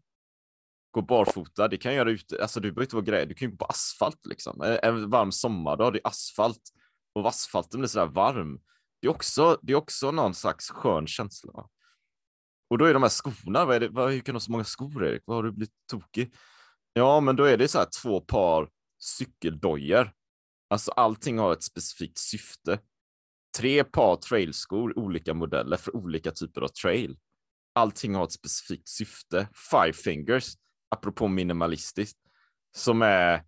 Gå 0.90 1.02
barfota, 1.02 1.68
det 1.68 1.76
kan 1.76 1.92
jag 1.94 1.98
göra 1.98 2.10
ute, 2.10 2.42
alltså 2.42 2.60
du 2.60 2.72
behöver 2.72 2.82
inte 2.82 2.96
vara 2.96 3.04
grej, 3.04 3.26
du 3.26 3.34
kan 3.34 3.48
ju 3.48 3.56
gå 3.56 3.56
på 3.56 3.72
asfalt 3.72 4.26
liksom. 4.26 4.62
En, 4.62 4.78
en 4.82 5.10
varm 5.10 5.32
sommardag, 5.32 5.92
det 5.92 5.98
är 5.98 6.08
asfalt 6.08 6.62
och 7.14 7.28
asfalten 7.28 7.80
blir 7.80 7.88
sådär 7.88 8.06
varm. 8.06 8.60
Det 9.00 9.06
är 9.06 9.10
också, 9.10 9.58
det 9.62 9.72
är 9.72 9.76
också 9.76 10.10
någon 10.10 10.34
slags 10.34 10.70
skön 10.70 11.06
känsla. 11.06 11.68
Och 12.72 12.78
då 12.78 12.84
är 12.84 12.92
de 12.94 13.02
här 13.02 13.10
skorna, 13.10 13.64
vad 13.64 13.76
är 13.76 13.80
det, 13.80 13.88
vad, 13.88 14.10
hur 14.10 14.20
kan 14.20 14.32
du 14.32 14.36
ha 14.36 14.40
så 14.40 14.52
många 14.52 14.64
skor 14.64 15.04
Erik? 15.04 15.22
Vad 15.24 15.36
har 15.36 15.42
du 15.42 15.52
blivit 15.52 15.74
tokig? 15.90 16.34
Ja, 16.92 17.20
men 17.20 17.36
då 17.36 17.44
är 17.44 17.56
det 17.56 17.68
så 17.68 17.78
här 17.78 17.88
två 18.02 18.20
par 18.20 18.68
cykeldojor. 18.98 20.12
Alltså 20.70 20.90
allting 20.90 21.38
har 21.38 21.52
ett 21.52 21.62
specifikt 21.62 22.18
syfte. 22.18 22.78
Tre 23.58 23.84
par 23.84 24.16
trailskor, 24.16 24.98
olika 24.98 25.34
modeller 25.34 25.76
för 25.76 25.96
olika 25.96 26.30
typer 26.30 26.60
av 26.60 26.68
trail. 26.68 27.18
Allting 27.72 28.14
har 28.14 28.24
ett 28.24 28.32
specifikt 28.32 28.88
syfte. 28.88 29.48
Five 29.70 29.92
fingers, 29.92 30.54
apropå 30.88 31.28
minimalistiskt, 31.28 32.18
som 32.76 33.02
är, 33.02 33.42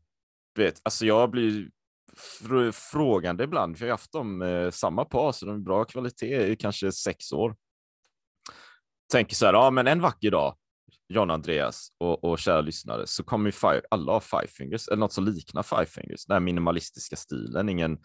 vet, 0.54 0.80
alltså 0.82 1.06
jag 1.06 1.30
blir 1.30 1.70
fr 2.16 2.70
frågande 2.70 3.44
ibland, 3.44 3.78
för 3.78 3.84
jag 3.86 3.92
har 3.92 3.98
haft 3.98 4.12
dem 4.12 4.42
eh, 4.42 4.70
samma 4.70 5.04
par, 5.04 5.32
så 5.32 5.46
de 5.46 5.54
är 5.54 5.60
bra 5.60 5.84
kvalitet 5.84 6.46
i 6.46 6.56
kanske 6.56 6.92
sex 6.92 7.32
år. 7.32 7.56
Tänker 9.14 9.35
så 9.35 9.47
här, 9.47 9.52
ja 9.52 9.71
men 9.71 9.87
en 9.87 10.00
vacker 10.00 10.30
dag, 10.30 10.56
John 11.09 11.30
Andreas 11.30 11.88
och, 12.00 12.25
och 12.25 12.38
kära 12.38 12.61
lyssnare, 12.61 13.06
så 13.06 13.25
kommer 13.25 13.49
ju 13.49 13.52
five, 13.52 13.80
alla 13.90 14.12
ha 14.12 14.21
five 14.21 14.47
fingers, 14.47 14.88
eller 14.88 14.97
något 14.97 15.12
som 15.12 15.25
liknar 15.25 15.62
five 15.62 15.87
fingers, 15.87 16.26
den 16.26 16.35
här 16.35 16.40
minimalistiska 16.40 17.16
stilen, 17.16 17.68
ingen, 17.68 17.99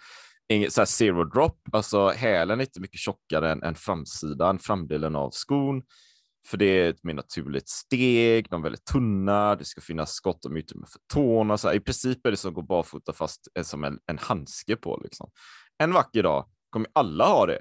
ingen 0.49 0.71
så 0.71 0.81
här 0.81 0.85
zero 0.85 1.23
drop, 1.23 1.59
alltså 1.71 2.09
hälen 2.09 2.59
är 2.59 2.63
inte 2.63 2.81
mycket 2.81 2.99
tjockare 2.99 3.51
än, 3.51 3.63
än 3.63 3.75
framsidan, 3.75 4.59
framdelen 4.59 5.15
av 5.15 5.29
skon, 5.31 5.81
för 6.47 6.57
det 6.57 6.65
är 6.65 6.89
ett 6.89 7.03
mer 7.03 7.13
naturligt 7.13 7.69
steg, 7.69 8.49
de 8.49 8.61
är 8.61 8.63
väldigt 8.63 8.85
tunna, 8.85 9.55
det 9.55 9.65
ska 9.65 9.81
finnas 9.81 10.19
gott 10.19 10.45
om 10.45 10.57
utrymme 10.57 10.85
för 10.87 10.99
tårna, 11.13 11.57
så 11.57 11.67
här, 11.67 11.75
i 11.75 11.79
princip 11.79 12.25
är 12.25 12.31
det 12.31 12.37
som 12.37 12.49
att 12.49 12.55
gå 12.55 12.61
barfota 12.61 13.13
fast 13.13 13.47
eh, 13.57 13.63
som 13.63 13.83
en, 13.83 13.99
en 14.05 14.17
handske 14.17 14.75
på 14.75 15.01
liksom. 15.03 15.29
En 15.77 15.93
vacker 15.93 16.23
dag 16.23 16.45
kommer 16.69 16.89
alla 16.93 17.25
ha 17.25 17.45
det, 17.45 17.59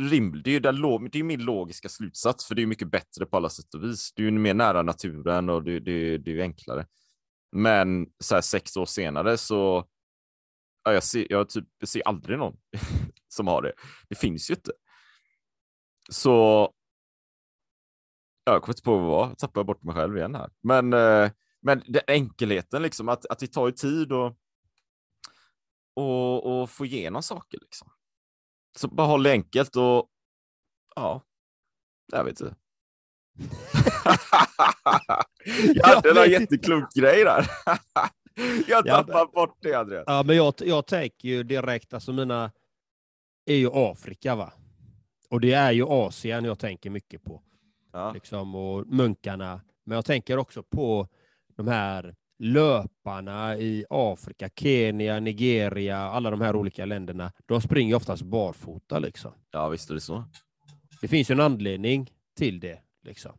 rimligt. 0.00 0.44
Det 0.44 0.50
är 0.50 0.52
ju 0.52 0.60
det 0.60 1.18
är 1.18 1.22
min 1.22 1.44
logiska 1.44 1.88
slutsats, 1.88 2.46
för 2.46 2.54
det 2.54 2.62
är 2.62 2.66
mycket 2.66 2.90
bättre 2.90 3.26
på 3.26 3.36
alla 3.36 3.48
sätt 3.48 3.74
och 3.74 3.84
vis. 3.84 4.12
Det 4.14 4.22
är 4.22 4.24
ju 4.24 4.30
mer 4.30 4.54
nära 4.54 4.82
naturen 4.82 5.48
och 5.48 5.62
det, 5.62 5.80
det, 5.80 6.18
det 6.18 6.30
är 6.30 6.34
ju 6.34 6.42
enklare. 6.42 6.86
Men 7.52 8.06
så 8.18 8.34
här 8.34 8.42
sex 8.42 8.76
år 8.76 8.86
senare 8.86 9.36
så, 9.36 9.84
ja, 10.84 10.92
jag, 10.92 11.02
ser, 11.02 11.26
jag, 11.30 11.48
typ, 11.48 11.68
jag 11.78 11.88
ser 11.88 12.02
aldrig 12.08 12.38
någon 12.38 12.56
som 13.28 13.46
har 13.46 13.62
det. 13.62 13.72
Det 14.08 14.14
finns 14.14 14.50
ju 14.50 14.54
inte. 14.54 14.72
Så, 16.10 16.30
ja, 18.44 18.52
jag 18.52 18.62
kommer 18.62 18.72
inte 18.72 18.82
på 18.82 18.96
vad 18.98 19.02
det 19.02 19.08
var, 19.08 19.28
jag 19.28 19.38
tappar 19.38 19.64
bort 19.64 19.82
mig 19.82 19.94
själv 19.94 20.16
igen 20.16 20.34
här. 20.34 20.50
Men, 20.62 20.92
eh, 20.92 21.30
men 21.60 21.82
den 21.86 22.02
enkelheten, 22.06 22.82
liksom, 22.82 23.08
att, 23.08 23.26
att 23.26 23.38
det 23.38 23.46
tar 23.46 23.66
ju 23.66 23.72
tid 23.72 24.12
och, 24.12 24.36
och, 25.94 26.62
och 26.62 26.70
få 26.70 26.86
igenom 26.86 27.22
saker. 27.22 27.58
Liksom. 27.60 27.90
Så 28.76 28.88
bara 28.88 29.06
håll 29.06 29.22
det 29.22 29.30
enkelt 29.30 29.76
och 29.76 30.08
ja, 30.96 31.22
jag 32.12 32.24
vet 32.24 32.40
inte. 32.40 32.56
jag 35.74 35.86
hade 35.86 36.14
vet 36.14 36.26
jätteklok 36.26 36.94
grej 36.94 37.24
där. 37.24 37.50
jag 38.68 38.86
Ja, 38.86 39.02
tappade 39.02 39.32
bort 39.32 39.58
det, 39.60 39.74
Andreas. 39.74 40.04
Ja, 40.06 40.22
men 40.22 40.36
jag, 40.36 40.54
jag 40.58 40.86
tänker 40.86 41.28
ju 41.28 41.42
direkt, 41.42 41.94
alltså 41.94 42.12
mina 42.12 42.52
är 43.46 43.56
ju 43.56 43.70
Afrika 43.72 44.34
va? 44.34 44.52
Och 45.30 45.40
det 45.40 45.52
är 45.52 45.72
ju 45.72 45.84
Asien 45.86 46.44
jag 46.44 46.58
tänker 46.58 46.90
mycket 46.90 47.24
på. 47.24 47.42
Ja. 47.92 48.12
Liksom, 48.12 48.54
och 48.54 48.86
munkarna. 48.86 49.60
Men 49.84 49.96
jag 49.96 50.04
tänker 50.04 50.38
också 50.38 50.62
på 50.62 51.08
de 51.56 51.68
här 51.68 52.14
löparna 52.38 53.56
i 53.56 53.84
Afrika, 53.90 54.48
Kenya, 54.56 55.20
Nigeria, 55.20 55.98
alla 55.98 56.30
de 56.30 56.40
här 56.40 56.56
olika 56.56 56.84
länderna. 56.84 57.32
De 57.46 57.60
springer 57.60 57.94
oftast 57.94 58.22
barfota 58.22 58.98
liksom. 58.98 59.32
ja, 59.50 59.68
visst 59.68 59.90
är 59.90 59.94
det 59.94 60.00
så. 60.00 60.24
Det 61.00 61.08
finns 61.08 61.30
ju 61.30 61.32
en 61.32 61.40
anledning 61.40 62.10
till 62.36 62.60
det. 62.60 62.78
Liksom. 63.02 63.32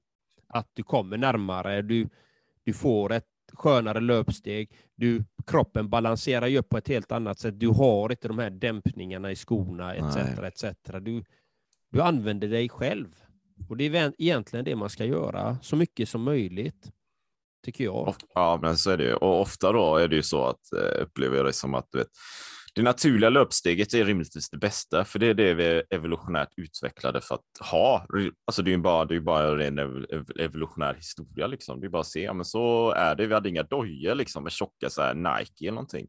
Att 0.47 0.69
du 0.73 0.83
kommer 0.83 1.17
närmare, 1.17 1.81
du, 1.81 2.09
du 2.63 2.73
får 2.73 3.13
ett 3.13 3.25
skönare 3.53 3.99
löpsteg, 3.99 4.71
du, 4.95 5.23
kroppen 5.47 5.89
balanserar 5.89 6.47
ju 6.47 6.57
upp 6.57 6.69
på 6.69 6.77
ett 6.77 6.87
helt 6.87 7.11
annat 7.11 7.39
sätt. 7.39 7.59
Du 7.59 7.67
har 7.67 8.11
inte 8.11 8.27
de 8.27 8.39
här 8.39 8.49
dämpningarna 8.49 9.31
i 9.31 9.35
skorna 9.35 9.95
etc. 9.95 10.15
Etc. 10.43 10.63
Du, 11.01 11.23
du 11.91 12.01
använder 12.01 12.47
dig 12.47 12.69
själv. 12.69 13.15
Och 13.69 13.77
det 13.77 13.83
är 13.83 14.13
egentligen 14.17 14.65
det 14.65 14.75
man 14.75 14.89
ska 14.89 15.05
göra, 15.05 15.57
så 15.61 15.75
mycket 15.75 16.09
som 16.09 16.23
möjligt, 16.23 16.91
tycker 17.65 17.83
jag. 17.83 18.15
Ja, 18.33 18.59
men 18.61 18.77
så 18.77 18.91
är 18.91 18.97
det 18.97 19.03
ju. 19.03 19.13
Och 19.13 19.41
ofta 19.41 19.71
då 19.71 19.95
är 19.97 20.07
det 20.07 20.15
ju 20.15 20.23
så 20.23 20.45
att 20.45 20.73
eh, 20.73 21.01
upplever 21.01 21.37
jag 21.37 21.45
det 21.45 21.53
som 21.53 21.73
att 21.73 21.87
du 21.91 21.97
vet, 21.97 22.07
det 22.77 22.83
naturliga 22.83 23.29
löpsteget 23.29 23.93
är 23.93 24.05
rimligtvis 24.05 24.49
det 24.49 24.57
bästa, 24.57 25.05
för 25.05 25.19
det 25.19 25.27
är 25.27 25.33
det 25.33 25.53
vi 25.53 25.65
är 25.65 25.83
evolutionärt 25.89 26.49
utvecklade 26.57 27.21
för 27.21 27.35
att 27.35 27.67
ha. 27.71 28.05
Alltså 28.45 28.61
det 28.61 28.69
är 28.69 28.75
ju 28.75 28.77
bara, 28.77 29.05
det 29.05 29.15
är 29.15 29.19
bara 29.19 29.47
en 29.47 29.57
ren 29.57 30.05
evolutionär 30.39 30.93
historia 30.93 31.47
liksom. 31.47 31.79
Det 31.79 31.87
är 31.87 31.89
bara 31.89 32.01
att 32.01 32.07
se, 32.07 32.23
ja, 32.23 32.33
men 32.33 32.45
så 32.45 32.91
är 32.91 33.15
det. 33.15 33.27
Vi 33.27 33.33
hade 33.33 33.49
inga 33.49 33.63
dojor 33.63 34.15
liksom 34.15 34.43
med 34.43 34.51
tjocka 34.51 34.89
så 34.89 35.01
här 35.01 35.13
Nike 35.13 35.65
eller 35.65 35.71
någonting 35.71 36.07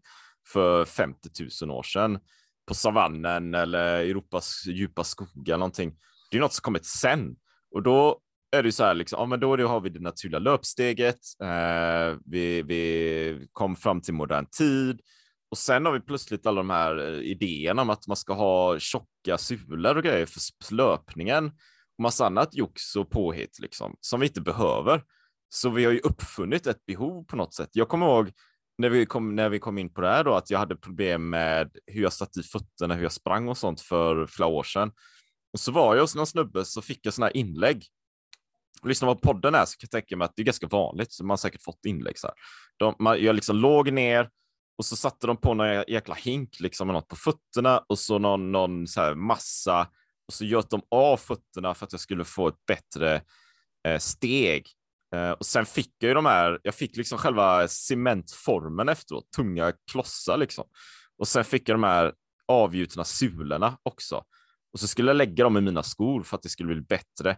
för 0.52 0.85
50 0.85 1.28
000 1.62 1.71
år 1.71 1.83
sedan 1.83 2.19
på 2.67 2.75
savannen 2.75 3.55
eller 3.55 3.99
Europas 3.99 4.67
djupa 4.67 5.05
skogar 5.05 5.59
någonting. 5.59 5.97
Det 6.31 6.37
är 6.37 6.40
något 6.40 6.52
som 6.52 6.62
kommit 6.62 6.87
sen 6.87 7.37
och 7.75 7.83
då 7.83 8.21
är 8.50 8.62
det 8.62 8.67
ju 8.67 8.73
så 8.73 8.85
här, 8.85 8.95
liksom, 8.95 9.21
ja, 9.21 9.26
men 9.26 9.40
då 9.40 9.67
har 9.67 9.81
vi 9.81 9.90
det 9.90 10.00
naturliga 10.00 10.38
löpsteget. 10.38 11.19
Eh, 11.43 12.19
vi, 12.25 12.62
vi 12.62 13.49
kom 13.52 13.76
fram 13.76 14.00
till 14.00 14.14
modern 14.14 14.47
tid 14.47 15.00
och 15.50 15.59
sen 15.59 15.87
har 15.87 15.93
vi 15.93 16.00
plötsligt 16.00 16.47
alla 16.47 16.61
de 16.61 16.71
här 16.71 16.99
eh, 16.99 17.19
idéerna 17.19 17.83
om 17.83 17.90
att 17.90 18.07
man 18.07 18.17
ska 18.17 18.33
ha 18.33 18.78
tjocka 18.78 19.38
sulor 19.38 19.97
och 19.97 20.02
grejer 20.02 20.26
för 20.26 20.75
löpningen 20.75 21.47
och 21.47 22.02
massa 22.02 22.26
annat 22.26 22.55
jox 22.55 22.97
och 22.97 23.11
påhitt 23.11 23.59
liksom 23.59 23.97
som 24.00 24.21
vi 24.21 24.26
inte 24.26 24.40
behöver. 24.40 25.02
Så 25.49 25.71
vi 25.71 25.85
har 25.85 25.93
ju 25.93 26.00
uppfunnit 26.00 26.67
ett 26.67 26.87
behov 26.87 27.25
på 27.25 27.37
något 27.37 27.55
sätt. 27.55 27.71
Jag 27.73 27.88
kommer 27.88 28.07
ihåg 28.07 28.31
när 28.78 28.90
vi 28.90 29.07
kom, 29.07 29.35
när 29.35 29.49
vi 29.49 29.59
kom 29.59 29.78
in 29.78 29.93
på 29.93 30.00
det 30.00 30.09
här 30.09 30.25
då, 30.25 30.35
att 30.35 30.50
jag 30.50 30.59
hade 30.59 30.76
problem 30.76 31.31
med 31.31 31.71
hur 31.87 32.02
jag 32.02 32.12
satt 32.12 32.37
i 32.37 32.43
fötterna, 32.43 32.95
hur 32.95 33.02
jag 33.02 33.12
sprang 33.12 33.49
och 33.49 33.59
sånt 33.59 33.81
för 33.81 34.26
flera 34.26 34.49
år 34.49 34.62
sedan. 34.62 34.93
Och 35.52 35.61
så 35.61 35.73
var 35.73 35.95
jag 35.95 36.02
hos 36.02 36.14
någon 36.14 36.26
snubbe 36.26 36.64
så 36.64 36.83
fick 36.83 37.07
jag 37.07 37.14
sådana 37.14 37.26
här 37.26 37.37
inlägg. 37.37 37.85
Lyssnar 38.85 39.06
man 39.06 39.16
på 39.16 39.32
podden 39.32 39.54
här 39.54 39.64
så 39.64 39.76
kan 39.78 39.88
jag 39.90 39.90
tänka 39.90 40.16
mig 40.16 40.25
att 40.25 40.32
det 40.37 40.42
är 40.42 40.44
ganska 40.44 40.66
vanligt, 40.66 41.12
så 41.12 41.25
man 41.25 41.30
har 41.30 41.37
säkert 41.37 41.62
fått 41.62 41.85
inlägg 41.87 42.18
så 42.18 42.26
här. 42.26 42.37
De, 42.76 42.94
man, 42.99 43.23
jag 43.23 43.35
liksom 43.35 43.56
låg 43.56 43.92
ner 43.92 44.28
och 44.78 44.85
så 44.85 44.97
satte 44.97 45.26
de 45.26 45.37
på 45.37 45.54
någon 45.54 45.85
jäkla 45.88 46.14
hink 46.14 46.61
liksom 46.61 46.87
med 46.87 46.94
något 46.94 47.08
på 47.08 47.16
fötterna 47.16 47.85
och 47.88 47.99
så 47.99 48.18
någon, 48.18 48.52
någon 48.52 48.87
så 48.87 49.00
här 49.00 49.14
massa 49.14 49.88
och 50.28 50.35
så 50.35 50.44
göt 50.44 50.70
de 50.70 50.82
av 50.90 51.16
fötterna 51.16 51.75
för 51.75 51.87
att 51.87 51.92
jag 51.92 52.00
skulle 52.00 52.25
få 52.25 52.49
ett 52.49 52.66
bättre 52.66 53.23
eh, 53.88 53.99
steg. 53.99 54.66
Eh, 55.14 55.30
och 55.30 55.47
sen 55.47 55.66
fick 55.66 55.94
jag 55.99 56.08
ju 56.08 56.14
de 56.14 56.26
här, 56.26 56.61
jag 56.62 56.75
fick 56.75 56.97
liksom 56.97 57.18
själva 57.18 57.68
cementformen 57.68 58.88
efteråt, 58.88 59.32
tunga 59.37 59.73
klossar 59.90 60.37
liksom. 60.37 60.64
Och 61.18 61.28
sen 61.28 61.44
fick 61.44 61.68
jag 61.68 61.75
de 61.75 61.85
här 61.85 62.12
avgjutna 62.49 63.04
sulorna 63.04 63.78
också. 63.82 64.25
Och 64.73 64.80
så 64.80 64.88
skulle 64.88 65.11
jag 65.11 65.16
lägga 65.16 65.44
dem 65.44 65.56
i 65.56 65.61
mina 65.61 65.82
skor 65.82 66.23
för 66.23 66.37
att 66.37 66.42
det 66.42 66.49
skulle 66.49 66.75
bli 66.75 66.82
bättre. 66.82 67.37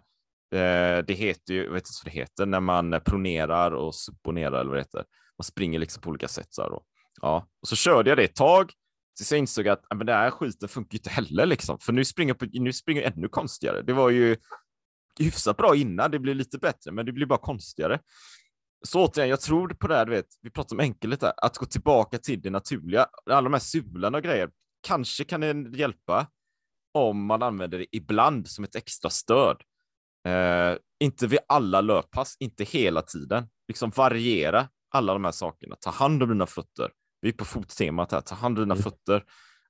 Eh, 0.53 1.05
det 1.07 1.15
heter 1.15 1.55
ju, 1.55 1.65
jag 1.65 1.73
vet 1.73 1.83
inte 1.83 2.01
vad 2.05 2.13
det 2.13 2.19
heter, 2.21 2.47
när 2.47 2.61
man 2.61 3.01
pronerar 3.05 3.71
och 3.71 3.95
supponerar 3.95 4.61
eller 4.61 4.71
vad 4.71 4.77
det 4.77 4.83
heter. 4.83 5.05
Man 5.39 5.45
springer 5.45 5.79
liksom 5.79 6.03
på 6.03 6.11
olika 6.11 6.29
sätt 6.29 6.47
så 6.51 6.63
här 6.63 6.71
då. 6.71 6.85
Ja, 7.23 7.49
och 7.63 7.69
så 7.69 7.77
körde 7.77 8.11
jag 8.11 8.19
det 8.19 8.25
ett 8.25 8.37
tag 8.37 8.73
tills 9.17 9.33
jag 9.33 9.39
insåg 9.39 9.69
att 9.69 9.85
men 9.95 10.07
det 10.07 10.13
här 10.13 10.31
skiten 10.31 10.69
funkar 10.69 10.93
ju 10.93 10.99
inte 10.99 11.11
heller 11.11 11.47
liksom, 11.47 11.79
för 11.79 11.93
nu 11.93 12.05
springer 12.05 12.37
jag, 12.41 12.61
nu 12.63 12.73
springer 12.73 13.03
jag 13.03 13.13
ännu 13.17 13.29
konstigare. 13.29 13.83
Det 13.83 13.93
var 13.93 14.11
ju 14.11 14.37
hyfsat 15.19 15.57
bra 15.57 15.77
innan, 15.77 16.11
det 16.11 16.19
blir 16.19 16.35
lite 16.35 16.59
bättre, 16.59 16.93
men 16.93 17.07
det 17.07 17.13
blir 17.13 17.27
bara 17.27 17.39
konstigare. 17.39 18.01
Så 18.87 19.05
återigen, 19.05 19.31
jag 19.31 19.41
tror 19.41 19.69
på 19.69 19.87
det 19.89 19.95
här, 19.95 20.07
du 20.07 20.11
vet, 20.11 20.27
vi 20.43 20.51
pratar 20.51 20.77
om 20.77 20.81
enkelhet 20.81 21.23
här, 21.23 21.33
att 21.37 21.57
gå 21.57 21.67
tillbaka 21.67 22.19
till 22.19 22.41
det 22.41 22.51
naturliga. 22.51 23.07
Alla 23.27 23.43
de 23.43 23.53
här 23.53 23.61
sulorna 23.61 24.19
och 24.19 24.25
grejer, 24.25 24.51
kanske 24.87 25.25
kan 25.25 25.41
det 25.41 25.79
hjälpa 25.79 26.27
om 26.95 27.27
man 27.27 27.43
använder 27.43 27.79
det 27.79 27.87
ibland 27.97 28.49
som 28.49 28.65
ett 28.65 28.75
extra 28.75 29.11
stöd. 29.11 29.57
Eh, 30.29 30.77
inte 31.01 31.27
vid 31.27 31.39
alla 31.49 31.81
löppass, 31.81 32.37
inte 32.41 32.65
hela 32.65 33.03
tiden. 33.03 33.49
Liksom 33.69 33.91
variera 33.91 34.69
alla 34.91 35.13
de 35.13 35.25
här 35.25 35.33
sakerna. 35.33 35.77
Ta 35.81 35.91
hand 35.91 36.23
om 36.23 36.29
dina 36.29 36.47
fötter. 36.47 36.91
Vi 37.21 37.29
är 37.29 37.33
på 37.33 37.45
fottemat 37.45 38.13
här. 38.13 38.21
Ta 38.21 38.35
hand 38.35 38.59
om 38.59 38.65
dina 38.65 38.75
mm. 38.75 38.83
fötter. 38.83 39.25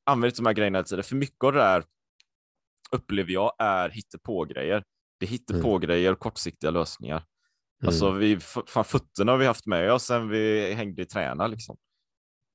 Använd 0.04 0.34
de 0.36 0.46
här 0.46 0.52
grejerna 0.52 0.78
hela 0.78 0.86
tiden. 0.86 1.04
För 1.04 1.16
mycket 1.16 1.44
av 1.44 1.52
det 1.52 1.62
här 1.62 1.84
upplever 2.90 3.32
jag 3.32 3.52
är 3.58 3.88
hittepå-grejer. 3.88 4.84
Det 5.20 5.26
är 5.26 5.30
hittepå-grejer 5.30 6.08
mm. 6.08 6.12
och 6.12 6.18
kortsiktiga 6.18 6.70
lösningar. 6.70 7.16
Mm. 7.16 7.88
Alltså, 7.88 8.10
vi, 8.10 8.40
fan, 8.40 8.84
fötterna 8.84 9.32
har 9.32 9.38
vi 9.38 9.46
haft 9.46 9.66
med 9.66 9.92
oss 9.92 10.04
sen 10.04 10.28
vi 10.28 10.72
hängde 10.72 11.02
i 11.02 11.04
träna 11.04 11.46
liksom. 11.46 11.76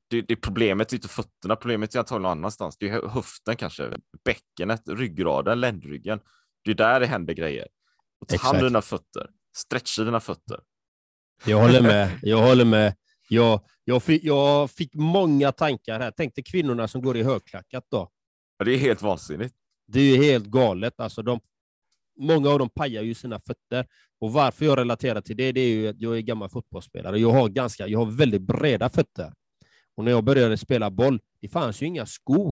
Det, 0.10 0.22
det 0.22 0.36
problemet 0.36 0.92
är 0.92 0.96
inte 0.96 1.08
fötterna, 1.08 1.56
problemet 1.56 1.96
är 1.96 2.00
antagligen 2.00 2.22
någon 2.22 2.32
annanstans. 2.32 2.78
Det 2.78 2.90
är 2.90 3.08
höften 3.08 3.56
kanske, 3.56 3.98
bäckenet, 4.26 4.82
ryggraden, 4.90 5.60
ländryggen. 5.60 6.20
Det 6.64 6.72
är 6.72 6.76
där 6.76 7.00
det 7.00 7.06
händer 7.06 7.34
grejer. 7.34 7.68
Och 8.34 8.40
ta 8.40 8.48
hand 8.48 8.58
om 8.58 8.64
dina 8.64 8.82
fötter, 8.82 9.30
stretcha 9.58 10.04
dina 10.04 10.20
fötter. 10.20 10.60
Jag 11.46 11.60
håller 11.62 11.82
med. 11.82 12.10
Jag 12.22 12.42
håller 12.42 12.66
med. 12.66 12.96
Jag, 13.30 13.62
jag, 13.84 14.04
fick, 14.04 14.24
jag 14.24 14.72
fick 14.72 14.94
många 14.94 15.52
tankar 15.52 16.00
här. 16.00 16.14
Tänk 16.18 16.36
dig 16.36 16.44
kvinnorna 16.44 16.88
som 16.88 17.02
går 17.02 17.18
i 17.18 17.24
högklackat 17.24 17.86
då. 17.92 18.10
Ja, 18.58 18.66
det 18.66 18.74
är 18.74 18.78
helt 18.78 19.02
vansinnigt. 19.02 19.56
Det 19.88 20.00
är 20.00 20.18
helt 20.18 20.46
galet. 20.46 21.00
Alltså, 21.00 21.22
de, 21.22 21.40
många 22.20 22.50
av 22.50 22.60
dem 22.60 22.70
pajar 22.70 23.04
ju 23.04 23.14
sina 23.14 23.40
fötter. 23.40 23.88
Och 24.20 24.34
varför 24.34 24.66
jag 24.66 24.78
relaterar 24.78 25.22
till 25.22 25.38
det, 25.38 25.52
det 25.52 25.62
är 25.62 25.70
ju 25.70 25.88
att 25.88 26.02
jag 26.02 26.18
är 26.18 26.22
gammal 26.22 26.50
fotbollsspelare. 26.50 27.20
Jag 27.20 27.32
har, 27.32 27.50
ganska, 27.50 27.88
jag 27.88 28.00
har 28.00 28.12
väldigt 28.12 28.42
breda 28.42 28.90
fötter. 28.90 29.34
Och 29.98 30.04
när 30.04 30.12
jag 30.12 30.24
började 30.24 30.58
spela 30.58 30.92
boll, 30.92 31.20
det 31.42 31.48
fanns 31.48 31.82
ju 31.82 31.86
inga 31.86 32.06
skor. 32.06 32.52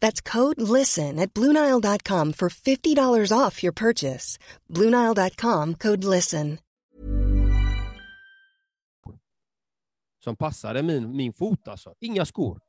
That's 0.00 0.20
code 0.32 0.78
LISTEN 0.78 1.18
at 1.18 1.34
Bluenile.com 1.34 2.32
for 2.32 2.48
$50 2.48 3.46
off 3.46 3.62
your 3.62 3.72
purchase. 3.72 4.38
Bluenile.com 4.68 5.74
code 5.74 6.04
LISTEN. 6.04 6.58
Som 10.24 10.36
passade 10.36 10.82
min, 10.82 11.16
min 11.16 11.32
fot 11.32 11.68
alltså. 11.68 11.94
Inga 12.00 12.26
skor. 12.26 12.60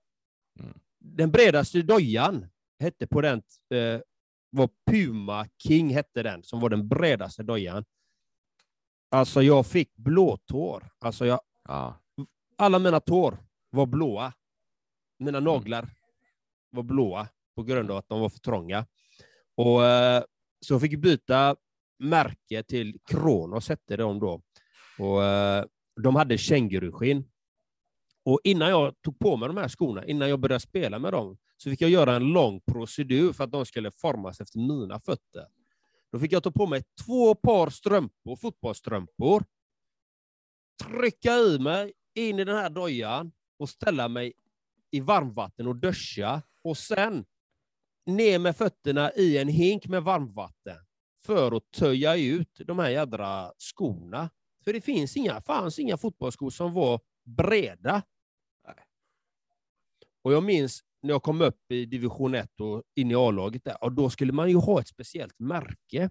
Mm. 0.60 0.80
Den 1.00 1.32
bredaste 1.32 1.82
dojan 1.82 2.48
hette 2.80 3.08
på 3.08 3.22
den, 3.22 3.42
eh, 3.70 4.02
var 4.50 4.70
Puma 4.92 5.48
King 5.58 5.90
hette 5.90 6.24
den, 6.24 6.44
som 6.44 6.60
var 6.60 6.70
den 6.70 6.88
bredaste 6.88 7.44
dojan. 7.44 7.86
Alltså 9.10 9.42
jag 9.42 9.66
fick 9.66 9.96
blåtår. 9.96 10.90
Alltså 11.00 11.26
jag, 11.26 11.40
ja. 11.68 11.96
Alla 12.58 12.80
mina 12.80 13.00
tår 13.00 13.44
var 13.70 13.86
blåa. 13.86 14.34
Mina 15.20 15.40
naglar 15.40 15.90
var 16.72 16.84
blåa 16.84 17.28
på 17.56 17.64
grund 17.64 17.92
av 17.92 17.98
att 17.98 18.10
de 18.10 18.22
var 18.22 18.30
för 18.30 18.40
trånga. 18.40 18.86
Och, 19.56 19.86
eh, 19.86 20.24
så 20.66 20.80
fick 20.80 21.00
byta 21.00 21.56
märke 22.00 22.64
till 22.64 23.00
Kronos, 23.06 23.70
hette 23.70 23.98
de 23.98 24.20
då. 24.20 24.42
Och, 25.00 25.24
eh, 25.24 25.66
de 26.02 26.16
hade 26.16 26.38
känguruskinn. 26.38 27.28
Och 28.26 28.40
innan 28.44 28.70
jag 28.70 29.02
tog 29.02 29.20
på 29.20 29.38
mig 29.38 29.48
de 29.48 29.58
här 29.58 29.68
skorna, 29.68 30.06
innan 30.06 30.30
jag 30.30 30.40
började 30.40 30.60
spela 30.60 31.00
med 31.00 31.14
dem, 31.14 31.38
så 31.58 31.70
fick 31.70 31.82
jag 31.82 31.90
göra 31.90 32.16
en 32.16 32.24
lång 32.24 32.62
procedur 32.62 33.34
för 33.34 33.44
att 33.44 33.52
de 33.52 33.66
skulle 33.66 33.92
formas 33.92 34.42
efter 34.42 34.60
mina 34.60 35.00
fötter. 35.00 35.48
Då 36.12 36.20
fick 36.20 36.32
jag 36.32 36.44
ta 36.44 36.52
på 36.52 36.68
mig 36.68 36.84
två 37.06 37.36
par 37.36 37.70
strumpor, 37.70 38.36
fotbollsstrumpor, 38.36 39.46
trycka 40.84 41.34
i 41.36 41.60
mig 41.60 41.94
in 42.16 42.40
i 42.40 42.44
den 42.44 42.56
här 42.56 42.70
dojan 42.70 43.32
och 43.60 43.70
ställa 43.70 44.08
mig 44.08 44.34
i 44.92 45.00
varmvatten 45.00 45.68
och 45.68 45.76
duscha 45.76 46.42
och 46.64 46.78
sen 46.78 47.26
ner 48.06 48.40
med 48.40 48.58
fötterna 48.58 49.12
i 49.12 49.38
en 49.38 49.48
hink 49.48 49.88
med 49.88 50.04
varmvatten 50.04 50.78
för 51.26 51.58
att 51.58 51.72
töja 51.72 52.16
ut 52.16 52.62
de 52.66 52.80
här 52.80 52.90
jädra 52.90 53.52
skorna. 53.58 54.30
För 54.64 54.74
det 54.74 54.82
finns 54.82 55.18
inga, 55.18 55.42
fanns 55.42 55.80
inga 55.80 55.98
fotbollsskor 55.98 56.50
som 56.50 56.74
var 56.74 57.00
breda. 57.24 58.04
Och 60.24 60.34
jag 60.34 60.44
minns 60.44 60.84
när 61.02 61.10
jag 61.10 61.24
kom 61.24 61.42
upp 61.42 61.72
i 61.72 61.86
division 61.86 62.36
1 62.36 62.62
och 62.62 62.84
in 62.96 63.12
i 63.12 63.16
A-laget, 63.16 63.64
där, 63.64 63.84
och 63.84 63.92
då 63.92 64.10
skulle 64.10 64.34
man 64.34 64.50
ju 64.50 64.56
ha 64.56 64.80
ett 64.80 64.88
speciellt 64.88 65.40
märke. 65.40 66.10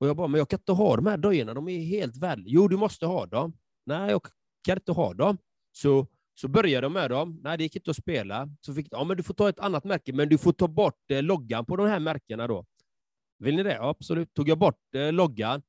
Och 0.00 0.06
jag 0.06 0.16
bara, 0.16 0.28
men 0.28 0.38
jag 0.38 0.48
kan 0.48 0.58
inte 0.58 0.72
ha 0.72 0.96
de 0.96 1.06
här 1.06 1.16
dojorna, 1.16 1.54
de 1.54 1.68
är 1.68 1.84
helt 1.84 2.16
värdelösa. 2.16 2.50
Jo, 2.50 2.68
du 2.68 2.76
måste 2.76 3.06
ha 3.06 3.26
dem. 3.26 3.58
Nej, 3.86 4.10
jag 4.10 4.26
kan 4.64 4.76
inte 4.76 4.92
ha 4.92 5.14
dem. 5.14 5.38
Så, 5.72 6.06
så 6.40 6.48
började 6.48 6.84
jag 6.84 6.92
med 6.92 7.10
dem. 7.10 7.40
Nej, 7.42 7.58
det 7.58 7.62
gick 7.62 7.76
inte 7.76 7.90
att 7.90 7.96
spela. 7.96 8.48
Så 8.60 8.74
fick 8.74 8.86
ja, 8.90 9.04
men 9.04 9.16
du 9.16 9.22
får 9.22 9.34
ta 9.34 9.48
ett 9.48 9.58
annat 9.58 9.84
märke, 9.84 10.12
men 10.12 10.28
du 10.28 10.38
får 10.38 10.52
ta 10.52 10.68
bort 10.68 11.10
eh, 11.10 11.22
loggan 11.22 11.66
på 11.66 11.76
de 11.76 11.86
här 11.86 12.00
märkena 12.00 12.46
då. 12.46 12.66
Vill 13.38 13.56
ni 13.56 13.62
det? 13.62 13.74
Ja, 13.74 13.88
absolut. 13.88 14.34
Tog 14.34 14.48
jag 14.48 14.58
bort 14.58 14.94
eh, 14.94 15.12
loggan, 15.12 15.62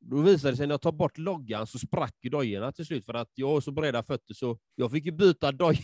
då 0.00 0.16
visade 0.20 0.52
det 0.52 0.56
sig 0.56 0.66
när 0.66 0.72
jag 0.72 0.80
tar 0.80 0.92
bort 0.92 1.18
loggan 1.18 1.66
så 1.66 1.78
sprack 1.78 2.14
ju 2.22 2.30
dojorna 2.30 2.72
till 2.72 2.86
slut 2.86 3.06
för 3.06 3.14
att 3.14 3.30
jag 3.34 3.48
har 3.48 3.60
så 3.60 3.72
breda 3.72 4.02
fötter 4.02 4.34
så 4.34 4.58
jag 4.74 4.90
fick 4.90 5.04
ju 5.04 5.12
byta 5.12 5.52
doj. 5.52 5.80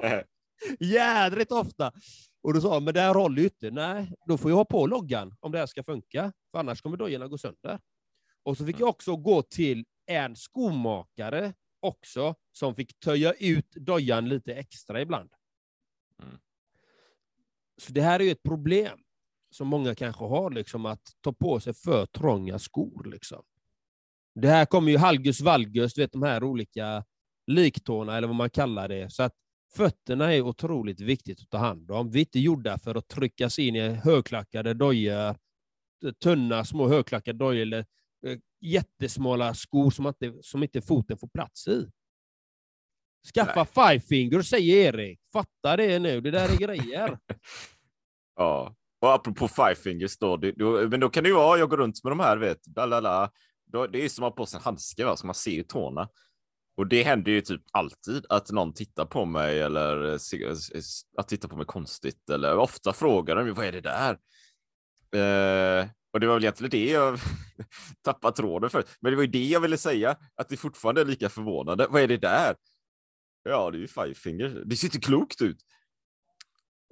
Jädrigt 0.80 1.52
ofta. 1.52 1.92
Och 2.42 2.54
då 2.54 2.60
sa 2.60 2.74
han, 2.74 2.84
men 2.84 2.94
det 2.94 3.00
här 3.00 3.14
håller 3.14 3.38
ju 3.38 3.44
inte. 3.44 3.70
Nej, 3.70 4.12
då 4.26 4.38
får 4.38 4.50
jag 4.50 4.56
ha 4.56 4.64
på 4.64 4.86
loggan 4.86 5.34
om 5.40 5.52
det 5.52 5.58
här 5.58 5.66
ska 5.66 5.84
funka, 5.84 6.32
för 6.50 6.58
annars 6.58 6.82
kommer 6.82 6.96
dojorna 6.96 7.28
gå 7.28 7.38
sönder. 7.38 7.78
Och 8.42 8.56
så 8.56 8.66
fick 8.66 8.80
jag 8.80 8.88
också 8.88 9.16
gå 9.16 9.42
till 9.42 9.84
en 10.06 10.36
skomakare 10.36 11.52
också, 11.80 12.34
som 12.52 12.74
fick 12.74 13.00
töja 13.00 13.32
ut 13.32 13.70
dojan 13.70 14.28
lite 14.28 14.54
extra 14.54 15.00
ibland. 15.00 15.30
Mm. 16.22 16.38
Så 17.82 17.92
det 17.92 18.02
här 18.02 18.20
är 18.20 18.24
ju 18.24 18.30
ett 18.30 18.42
problem 18.42 18.98
som 19.50 19.68
många 19.68 19.94
kanske 19.94 20.24
har, 20.24 20.50
liksom, 20.50 20.86
att 20.86 21.02
ta 21.20 21.32
på 21.32 21.60
sig 21.60 21.74
för 21.74 22.06
trånga 22.06 22.58
skor. 22.58 23.04
Liksom. 23.04 23.44
Det 24.34 24.48
här 24.48 24.66
kommer 24.66 24.92
ju 24.92 24.98
halgus 24.98 25.40
valgus, 25.40 25.94
du 25.94 26.00
vet 26.00 26.12
de 26.12 26.22
här 26.22 26.44
olika 26.44 27.04
liktårna, 27.46 28.16
eller 28.16 28.26
vad 28.26 28.36
man 28.36 28.50
kallar 28.50 28.88
det. 28.88 29.12
Så 29.12 29.22
att 29.22 29.34
fötterna 29.76 30.34
är 30.34 30.42
otroligt 30.42 31.00
viktigt 31.00 31.40
att 31.40 31.50
ta 31.50 31.58
hand 31.58 31.90
om. 31.90 32.10
Vi 32.10 32.18
är 32.18 32.20
inte 32.20 32.40
gjorda 32.40 32.78
för 32.78 32.94
att 32.94 33.08
tryckas 33.08 33.58
in 33.58 33.76
i 33.76 33.88
högklackade 33.88 34.74
dojor, 34.74 35.36
tunna 36.22 36.64
små 36.64 36.88
högklackade 36.88 37.38
dojor, 37.38 37.62
eller 37.62 37.86
jättesmala 38.60 39.54
skor 39.54 39.90
som 39.90 40.06
inte, 40.06 40.34
som 40.42 40.62
inte 40.62 40.82
foten 40.82 41.18
får 41.18 41.28
plats 41.28 41.68
i. 41.68 41.90
Skaffa 43.34 43.64
five 43.64 44.00
finger, 44.00 44.42
säger 44.42 44.94
Erik. 44.94 45.20
Fatta 45.32 45.76
det 45.76 45.98
nu, 45.98 46.20
det 46.20 46.30
där 46.30 46.52
är 46.52 46.56
grejer. 46.56 47.18
Ja, 48.38 48.74
och 49.00 49.12
apropå 49.14 49.48
five 49.48 49.74
fingers 49.74 50.18
då, 50.18 50.36
det, 50.36 50.52
då, 50.52 50.88
men 50.88 51.00
då 51.00 51.08
kan 51.08 51.22
det 51.22 51.28
ju 51.28 51.34
vara, 51.34 51.58
jag 51.58 51.70
går 51.70 51.76
runt 51.76 52.04
med 52.04 52.10
de 52.10 52.20
här, 52.20 52.36
vet, 52.36 52.76
lalala. 52.76 53.30
Då, 53.66 53.86
det 53.86 54.04
är 54.04 54.08
som 54.08 54.24
att 54.24 54.30
ha 54.30 54.36
på 54.36 54.46
sig 54.46 54.58
en 54.58 54.62
handske, 54.62 55.04
va, 55.04 55.16
så 55.16 55.26
man 55.26 55.34
ser 55.34 55.50
ju 55.50 55.62
tårna. 55.62 56.08
Och 56.76 56.86
det 56.86 57.02
händer 57.02 57.32
ju 57.32 57.40
typ 57.40 57.62
alltid 57.72 58.26
att 58.28 58.50
någon 58.50 58.74
tittar 58.74 59.04
på 59.04 59.24
mig 59.24 59.60
eller 59.60 60.18
se- 60.18 60.80
att 61.16 61.28
titta 61.28 61.48
på 61.48 61.56
mig 61.56 61.66
konstigt 61.66 62.30
eller 62.30 62.56
ofta 62.56 62.92
frågar 62.92 63.36
de 63.36 63.52
vad 63.52 63.66
är 63.66 63.72
det 63.72 63.80
där? 63.80 64.18
Eh, 65.80 65.88
och 66.16 66.20
det 66.20 66.26
var 66.26 66.34
väl 66.34 66.44
egentligen 66.44 66.70
det 66.70 66.90
jag 66.90 67.18
tappade 68.02 68.36
tråden 68.36 68.70
för. 68.70 68.84
Men 69.00 69.12
det 69.12 69.16
var 69.16 69.22
ju 69.22 69.30
det 69.30 69.44
jag 69.44 69.60
ville 69.60 69.78
säga, 69.78 70.16
att 70.34 70.48
det 70.48 70.56
fortfarande 70.56 71.00
är 71.00 71.04
lika 71.04 71.28
förvånande. 71.28 71.86
Vad 71.90 72.02
är 72.02 72.08
det 72.08 72.16
där? 72.16 72.56
Ja, 73.42 73.70
det 73.70 73.78
är 73.78 73.80
ju 73.80 73.88
five 73.88 74.14
fingers. 74.14 74.52
Det 74.66 74.76
ser 74.76 74.86
inte 74.86 74.98
klokt 75.00 75.42
ut. 75.42 75.58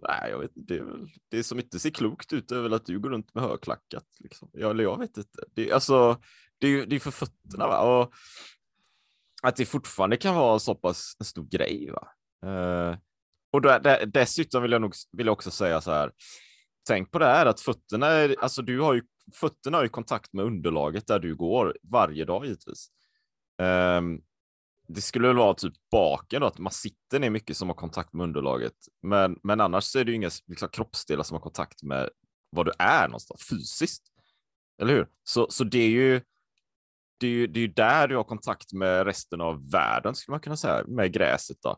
Nej, 0.08 0.30
jag 0.30 0.38
vet 0.38 0.56
inte. 0.56 0.74
Det, 0.74 0.80
väl, 0.80 1.08
det 1.30 1.44
som 1.44 1.58
inte 1.58 1.78
ser 1.78 1.90
klokt 1.90 2.32
ut 2.32 2.50
är 2.50 2.60
väl 2.62 2.72
att 2.72 2.86
du 2.86 2.98
går 3.00 3.10
runt 3.10 3.34
med 3.34 3.44
högklackat. 3.44 4.04
Liksom. 4.20 4.50
Ja, 4.52 4.70
eller 4.70 4.84
jag 4.84 4.98
vet 4.98 5.16
inte. 5.16 5.44
Det, 5.54 5.70
är- 5.70 5.74
alltså, 5.74 6.20
det 6.58 6.66
är 6.66 6.70
ju 6.70 6.86
det 6.86 6.96
är 6.96 7.00
för 7.00 7.10
fötterna. 7.10 7.66
Va? 7.66 7.80
Och 7.80 8.12
att 9.42 9.56
det 9.56 9.66
fortfarande 9.66 10.16
kan 10.16 10.34
vara 10.34 10.58
så 10.58 10.74
pass 10.74 11.16
en 11.18 11.24
stor 11.26 11.46
grej. 11.50 11.90
Va? 11.90 12.08
Eh, 12.50 12.98
och 13.52 13.60
då, 13.60 13.78
där, 13.78 14.06
dessutom 14.06 14.62
vill 14.62 14.72
jag, 14.72 14.80
nog, 14.82 14.94
vill 15.12 15.26
jag 15.26 15.32
också 15.32 15.50
säga 15.50 15.80
så 15.80 15.90
här. 15.90 16.12
Tänk 16.86 17.10
på 17.10 17.18
det 17.18 17.26
här 17.26 17.46
att 17.46 17.60
fötterna, 17.60 18.06
är, 18.06 18.36
alltså 18.40 18.62
du 18.62 18.80
har 18.80 18.94
ju, 18.94 19.02
fötterna 19.32 19.76
har 19.78 19.82
ju 19.82 19.88
kontakt 19.88 20.32
med 20.32 20.44
underlaget 20.44 21.06
där 21.06 21.18
du 21.18 21.34
går 21.36 21.76
varje 21.82 22.24
dag 22.24 22.44
givetvis. 22.44 22.88
Um, 23.62 24.22
det 24.88 25.00
skulle 25.00 25.28
väl 25.28 25.36
vara 25.36 25.54
typ 25.54 25.74
baken 25.90 26.40
då, 26.40 26.46
att 26.46 26.58
man 26.58 26.72
sitter 26.72 27.20
ner 27.20 27.30
mycket 27.30 27.56
som 27.56 27.68
har 27.68 27.74
kontakt 27.74 28.12
med 28.12 28.24
underlaget. 28.24 28.74
Men, 29.02 29.38
men 29.42 29.60
annars 29.60 29.84
så 29.84 29.98
är 29.98 30.04
det 30.04 30.10
ju 30.10 30.16
inga 30.16 30.30
liksom, 30.46 30.68
kroppsdelar 30.68 31.22
som 31.22 31.34
har 31.34 31.42
kontakt 31.42 31.82
med 31.82 32.10
var 32.50 32.64
du 32.64 32.72
är 32.78 33.08
någonstans 33.08 33.48
fysiskt. 33.50 34.02
Eller 34.82 34.92
hur? 34.92 35.08
Så, 35.24 35.46
så 35.50 35.64
det 35.64 35.78
är 35.78 35.88
ju 35.88 36.20
det 37.18 37.26
är 37.26 37.30
ju 37.30 37.46
det 37.46 37.58
är 37.58 37.60
ju 37.60 37.72
där 37.72 38.08
du 38.08 38.16
har 38.16 38.24
kontakt 38.24 38.72
med 38.72 39.06
resten 39.06 39.40
av 39.40 39.70
världen 39.70 40.14
skulle 40.14 40.32
man 40.32 40.40
kunna 40.40 40.56
säga, 40.56 40.84
med 40.86 41.12
gräset 41.12 41.56
då. 41.62 41.76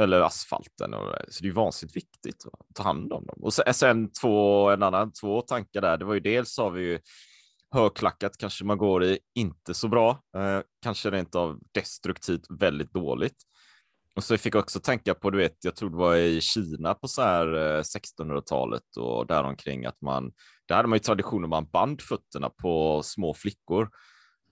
Eller 0.00 0.20
asfalten. 0.20 0.94
Och, 0.94 1.14
så 1.28 1.42
det 1.42 1.48
är 1.48 1.52
vansinnigt 1.52 1.96
viktigt 1.96 2.44
att 2.52 2.74
ta 2.74 2.82
hand 2.82 3.12
om 3.12 3.26
dem. 3.26 3.38
Och 3.42 3.54
sen, 3.54 3.74
sen 3.74 4.12
två, 4.12 4.70
en 4.70 4.82
annan, 4.82 5.12
två 5.12 5.42
tankar 5.42 5.80
där. 5.80 5.96
Det 5.96 6.04
var 6.04 6.14
ju 6.14 6.20
dels 6.20 6.58
har 6.58 6.70
vi 6.70 6.82
ju 6.82 6.98
högklackat 7.74 8.38
kanske 8.38 8.64
man 8.64 8.78
går 8.78 9.04
i 9.04 9.18
inte 9.34 9.74
så 9.74 9.88
bra. 9.88 10.10
Eh, 10.36 10.60
kanske 10.82 11.10
rent 11.10 11.34
av 11.34 11.58
destruktivt 11.72 12.46
väldigt 12.50 12.92
dåligt. 12.92 13.36
Och 14.16 14.24
så 14.24 14.38
fick 14.38 14.54
jag 14.54 14.60
också 14.60 14.80
tänka 14.80 15.14
på, 15.14 15.30
du 15.30 15.38
vet, 15.38 15.64
jag 15.64 15.76
tror 15.76 15.90
det 15.90 15.96
var 15.96 16.16
i 16.16 16.40
Kina 16.40 16.94
på 16.94 17.08
så 17.08 17.22
här 17.22 17.54
eh, 17.54 17.82
1600-talet 17.82 18.96
och 18.96 19.26
däromkring 19.26 19.86
att 19.86 20.00
man, 20.00 20.32
där 20.68 20.76
hade 20.76 20.88
man 20.88 20.96
ju 20.96 21.00
traditionen 21.00 21.50
man 21.50 21.70
band 21.70 22.02
fötterna 22.02 22.50
på 22.50 23.02
små 23.04 23.34
flickor. 23.34 23.90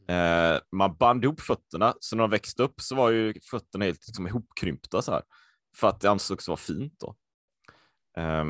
Eh, 0.09 0.59
man 0.73 0.97
band 0.97 1.25
ihop 1.25 1.41
fötterna, 1.41 1.95
så 2.01 2.17
när 2.17 2.23
de 2.23 2.31
växte 2.31 2.63
upp 2.63 2.81
så 2.81 2.95
var 2.95 3.11
ju 3.11 3.35
fötterna 3.51 3.85
helt 3.85 4.07
liksom, 4.07 4.27
ihopkrympta 4.27 5.03
så 5.03 5.13
här. 5.13 5.23
För 5.77 5.89
att 5.89 6.01
det 6.01 6.11
ansågs 6.11 6.49
vara 6.49 6.57
fint 6.57 6.95
då. 7.01 7.17
Eh, 8.23 8.45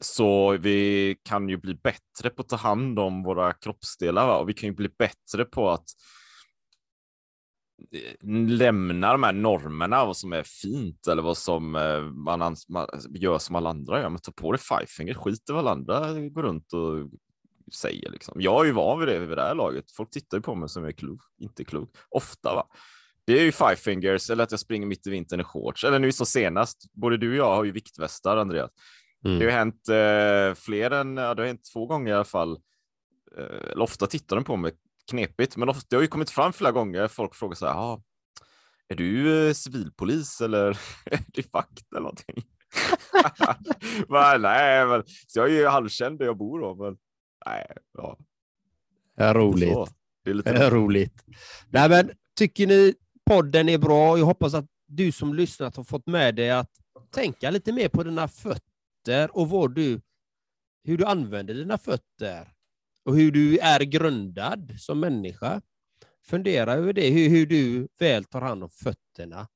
så 0.00 0.56
vi 0.56 1.16
kan 1.22 1.48
ju 1.48 1.56
bli 1.56 1.74
bättre 1.74 2.30
på 2.30 2.42
att 2.42 2.48
ta 2.48 2.56
hand 2.56 2.98
om 2.98 3.22
våra 3.22 3.52
kroppsdelar 3.52 4.26
va? 4.26 4.38
och 4.38 4.48
vi 4.48 4.54
kan 4.54 4.68
ju 4.68 4.74
bli 4.74 4.88
bättre 4.98 5.44
på 5.44 5.70
att 5.70 5.86
eh, 7.92 8.28
lämna 8.48 9.12
de 9.12 9.22
här 9.22 9.32
normerna, 9.32 10.04
vad 10.04 10.16
som 10.16 10.32
är 10.32 10.42
fint 10.42 11.06
eller 11.06 11.22
vad 11.22 11.36
som 11.36 11.76
eh, 11.76 12.02
man, 12.02 12.56
man 12.68 12.88
gör 13.10 13.38
som 13.38 13.56
alla 13.56 13.70
andra 13.70 14.00
gör. 14.00 14.08
Men 14.08 14.20
ta 14.20 14.32
på 14.32 14.52
dig 14.52 14.60
five 14.60 14.86
finger, 14.86 15.14
skit 15.14 15.50
i 15.50 15.52
vad 15.52 15.58
alla 15.58 15.70
andra 15.70 16.20
går 16.20 16.42
runt 16.42 16.72
och 16.72 17.10
säger. 17.72 18.10
Liksom. 18.10 18.40
Jag 18.40 18.60
är 18.60 18.64
ju 18.64 18.72
van 18.72 18.98
vid 18.98 19.08
det 19.08 19.18
vid 19.18 19.38
det 19.38 19.42
här 19.42 19.54
laget. 19.54 19.90
Folk 19.90 20.10
tittar 20.10 20.38
ju 20.38 20.42
på 20.42 20.54
mig 20.54 20.68
som 20.68 20.84
är 20.84 20.92
klok, 20.92 21.20
inte 21.38 21.64
klok. 21.64 21.96
Ofta 22.08 22.54
va. 22.54 22.66
Det 23.26 23.38
är 23.38 23.42
ju 23.44 23.52
five 23.52 23.76
fingers 23.76 24.30
eller 24.30 24.44
att 24.44 24.50
jag 24.50 24.60
springer 24.60 24.86
mitt 24.86 25.06
i 25.06 25.10
vintern 25.10 25.40
i 25.40 25.44
shorts. 25.44 25.84
Eller 25.84 25.98
nu 25.98 26.12
så 26.12 26.26
senast, 26.26 26.92
både 26.92 27.16
du 27.16 27.30
och 27.30 27.36
jag 27.36 27.54
har 27.54 27.64
ju 27.64 27.72
viktvästar, 27.72 28.36
Andreas. 28.36 28.70
Mm. 29.24 29.38
Det 29.38 29.44
har 29.44 29.52
hänt 29.52 29.88
eh, 29.88 30.62
fler 30.62 30.90
än, 30.90 31.16
ja, 31.16 31.34
det 31.34 31.42
har 31.42 31.46
hänt 31.46 31.70
två 31.72 31.86
gånger 31.86 32.12
i 32.12 32.14
alla 32.14 32.24
fall. 32.24 32.58
Eh, 33.38 33.82
ofta 33.82 34.06
tittar 34.06 34.36
de 34.36 34.44
på 34.44 34.56
mig 34.56 34.72
knepigt, 35.10 35.56
men 35.56 35.68
ofta, 35.68 35.86
det 35.90 35.96
har 35.96 36.02
ju 36.02 36.08
kommit 36.08 36.30
fram 36.30 36.52
flera 36.52 36.72
gånger. 36.72 37.08
Folk 37.08 37.34
frågar 37.34 37.54
så 37.54 37.66
här, 37.66 37.74
ah, 37.74 38.02
är 38.88 38.94
du 38.94 39.46
eh, 39.48 39.52
civilpolis 39.52 40.40
eller 40.40 40.68
är 41.04 41.20
du 41.26 41.42
vakt 41.52 41.92
eller 41.92 42.00
någonting? 42.00 42.44
men, 44.08 44.42
nej, 44.42 44.86
men, 44.86 45.02
så 45.26 45.38
jag 45.38 45.46
är 45.46 45.52
ju 45.52 45.66
halvkänd 45.66 46.18
där 46.18 46.26
jag 46.26 46.36
bor 46.36 46.60
då, 46.60 46.74
men 46.74 46.96
nej, 47.46 47.66
ja. 47.92 48.18
Ja, 49.16 49.34
roligt. 49.34 49.72
Så, 49.72 49.88
det 50.24 50.30
är 50.30 50.34
lite 50.34 50.50
är 50.50 50.70
roligt. 50.70 51.24
Nej, 51.68 51.88
men, 51.88 52.10
tycker 52.36 52.66
ni 52.66 52.94
podden 53.26 53.68
är 53.68 53.78
bra? 53.78 54.18
Jag 54.18 54.26
hoppas 54.26 54.54
att 54.54 54.66
du 54.86 55.12
som 55.12 55.34
lyssnat 55.34 55.76
har 55.76 55.84
fått 55.84 56.06
med 56.06 56.34
dig 56.34 56.50
att 56.50 56.70
tänka 57.10 57.50
lite 57.50 57.72
mer 57.72 57.88
på 57.88 58.02
dina 58.02 58.28
fötter 58.28 59.36
och 59.36 59.48
vad 59.48 59.74
du, 59.74 60.00
hur 60.84 60.98
du 60.98 61.04
använder 61.04 61.54
dina 61.54 61.78
fötter 61.78 62.52
och 63.04 63.16
hur 63.16 63.32
du 63.32 63.58
är 63.58 63.80
grundad 63.80 64.74
som 64.78 65.00
människa. 65.00 65.60
Fundera 66.22 66.72
över 66.72 66.92
det, 66.92 67.10
hur, 67.10 67.28
hur 67.28 67.46
du 67.46 67.88
väl 67.98 68.24
tar 68.24 68.40
hand 68.40 68.62
om 68.62 68.70
fötterna 68.70 69.48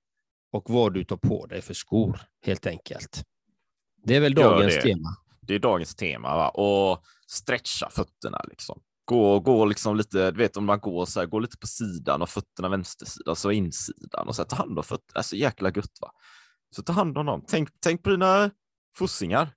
och 0.51 0.71
vad 0.71 0.95
du 0.95 1.05
tar 1.05 1.17
på 1.17 1.47
dig 1.47 1.63
för 1.63 1.75
skor, 1.75 2.21
helt 2.43 2.67
enkelt. 2.67 3.25
Det 4.05 4.17
är 4.17 4.21
väl 4.21 4.35
dagens 4.35 4.75
det. 4.75 4.83
tema. 4.83 5.09
det 5.41 5.55
är 5.55 5.59
dagens 5.59 5.95
tema 5.95 6.37
va? 6.37 6.49
och 6.49 7.05
stretcha 7.31 7.91
fötterna 7.91 8.41
liksom. 8.49 8.81
Gå, 9.05 9.41
gå 9.41 9.65
liksom 9.65 9.97
lite, 9.97 10.31
du 10.31 10.39
vet 10.39 10.57
om 10.57 10.65
man 10.65 10.81
går 10.81 11.07
så 11.07 11.21
här, 11.21 11.27
gå 11.27 11.39
lite 11.39 11.59
på 11.59 11.67
sidan 11.67 12.23
och 12.23 12.29
fötterna 12.29 12.69
vänstersidan, 12.69 13.37
så 13.37 13.51
insidan 13.51 14.29
och 14.29 14.37
så 14.37 14.43
här, 14.43 14.49
ta 14.49 14.57
hand 14.57 14.79
om 14.79 14.85
fötterna. 14.85 15.19
Alltså 15.19 15.37
jäkla 15.37 15.69
gött 15.69 15.99
va. 16.01 16.11
Så 16.77 16.83
ta 16.83 16.93
hand 16.93 17.19
om 17.19 17.27
dem. 17.27 17.45
Tänk, 17.49 17.69
tänk 17.81 18.03
på 18.03 18.11
dina 18.11 18.51
fossingar. 18.97 19.51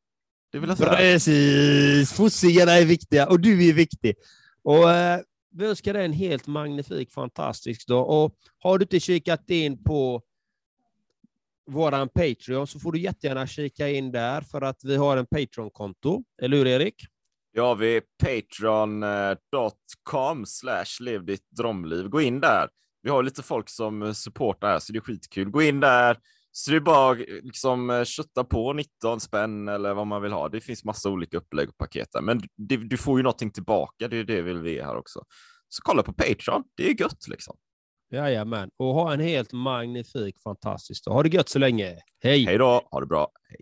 Det 0.52 0.60
vill 0.60 0.70
jag 0.70 0.78
säga. 0.78 0.96
Precis! 0.96 2.14
Fossingarna 2.14 2.72
är 2.72 2.86
viktiga 2.86 3.28
och 3.28 3.40
du 3.40 3.70
är 3.70 3.74
viktig. 3.74 4.16
Och, 4.64 4.92
eh, 4.92 5.22
vi 5.52 5.66
önskar 5.66 5.94
dig 5.94 6.06
en 6.06 6.14
helt 6.14 6.48
magnifik, 6.48 7.12
fantastisk 7.12 7.88
dag. 7.88 8.10
Och 8.10 8.36
har 8.58 8.78
du 8.78 8.84
inte 8.84 9.00
kikat 9.00 9.50
in 9.50 9.84
på 9.84 10.22
våran 11.72 12.10
Patreon 12.10 12.68
så 12.68 12.80
får 12.80 12.92
du 12.92 13.00
jättegärna 13.00 13.48
kika 13.48 13.90
in 13.90 14.12
där 14.12 14.42
för 14.42 14.62
att 14.62 14.84
vi 14.84 14.96
har 14.96 15.18
en 15.18 15.26
Patreon-konto. 15.26 16.24
Eller 16.42 16.58
hur 16.58 16.68
Erik? 16.68 17.06
Ja, 17.54 17.74
vi 17.74 18.02
patreon.com 18.24 20.46
slash 20.46 20.86
lev 21.00 21.26
ditt 21.26 21.52
drömliv. 21.58 22.10
Gå 22.10 22.22
in 22.22 22.40
där. 22.40 22.70
Vi 23.04 23.10
har 23.10 23.24
lite 23.24 23.44
folk 23.44 23.70
som 23.70 24.16
supportar 24.16 24.68
här, 24.68 24.80
så 24.80 24.94
det 24.94 25.00
är 25.00 25.02
skitkul. 25.02 25.50
Gå 25.50 25.62
in 25.62 25.80
där, 25.80 26.18
Så 26.52 26.72
det 26.72 26.78
är 26.78 26.82
bara 26.82 27.14
liksom 27.44 28.04
kötta 28.06 28.44
på 28.44 28.74
19 28.74 29.20
spänn 29.20 29.68
eller 29.68 29.94
vad 29.94 30.08
man 30.08 30.22
vill 30.22 30.32
ha. 30.32 30.50
Det 30.50 30.62
finns 30.62 30.84
massa 30.84 31.10
olika 31.10 31.38
upplägg 31.38 31.70
och 31.70 31.78
paket 31.78 32.08
där, 32.12 32.22
men 32.22 32.42
det, 32.58 32.78
du 32.78 32.98
får 32.98 33.20
ju 33.20 33.24
någonting 33.24 33.52
tillbaka. 33.52 34.08
Det 34.08 34.18
är 34.18 34.24
det 34.24 34.42
vill 34.42 34.62
vi 34.62 34.82
här 34.82 34.98
också. 34.98 35.24
Så 35.70 35.82
kolla 35.84 36.04
på 36.04 36.14
Patreon. 36.14 36.64
Det 36.78 36.90
är 36.90 37.02
gött 37.02 37.28
liksom. 37.28 37.58
Jajamän, 38.12 38.70
och 38.78 38.94
ha 38.94 39.14
en 39.14 39.20
helt 39.20 39.54
magnifik, 39.54 40.36
fantastisk 40.44 41.06
dag. 41.06 41.14
Ha 41.14 41.24
det 41.24 41.30
gött 41.30 41.50
så 41.50 41.60
länge. 41.60 41.98
Hej! 42.24 42.46
Hej 42.46 42.58
då, 42.58 42.88
ha 42.92 43.00
det 43.00 43.06
bra. 43.06 43.32
Hej. 43.50 43.62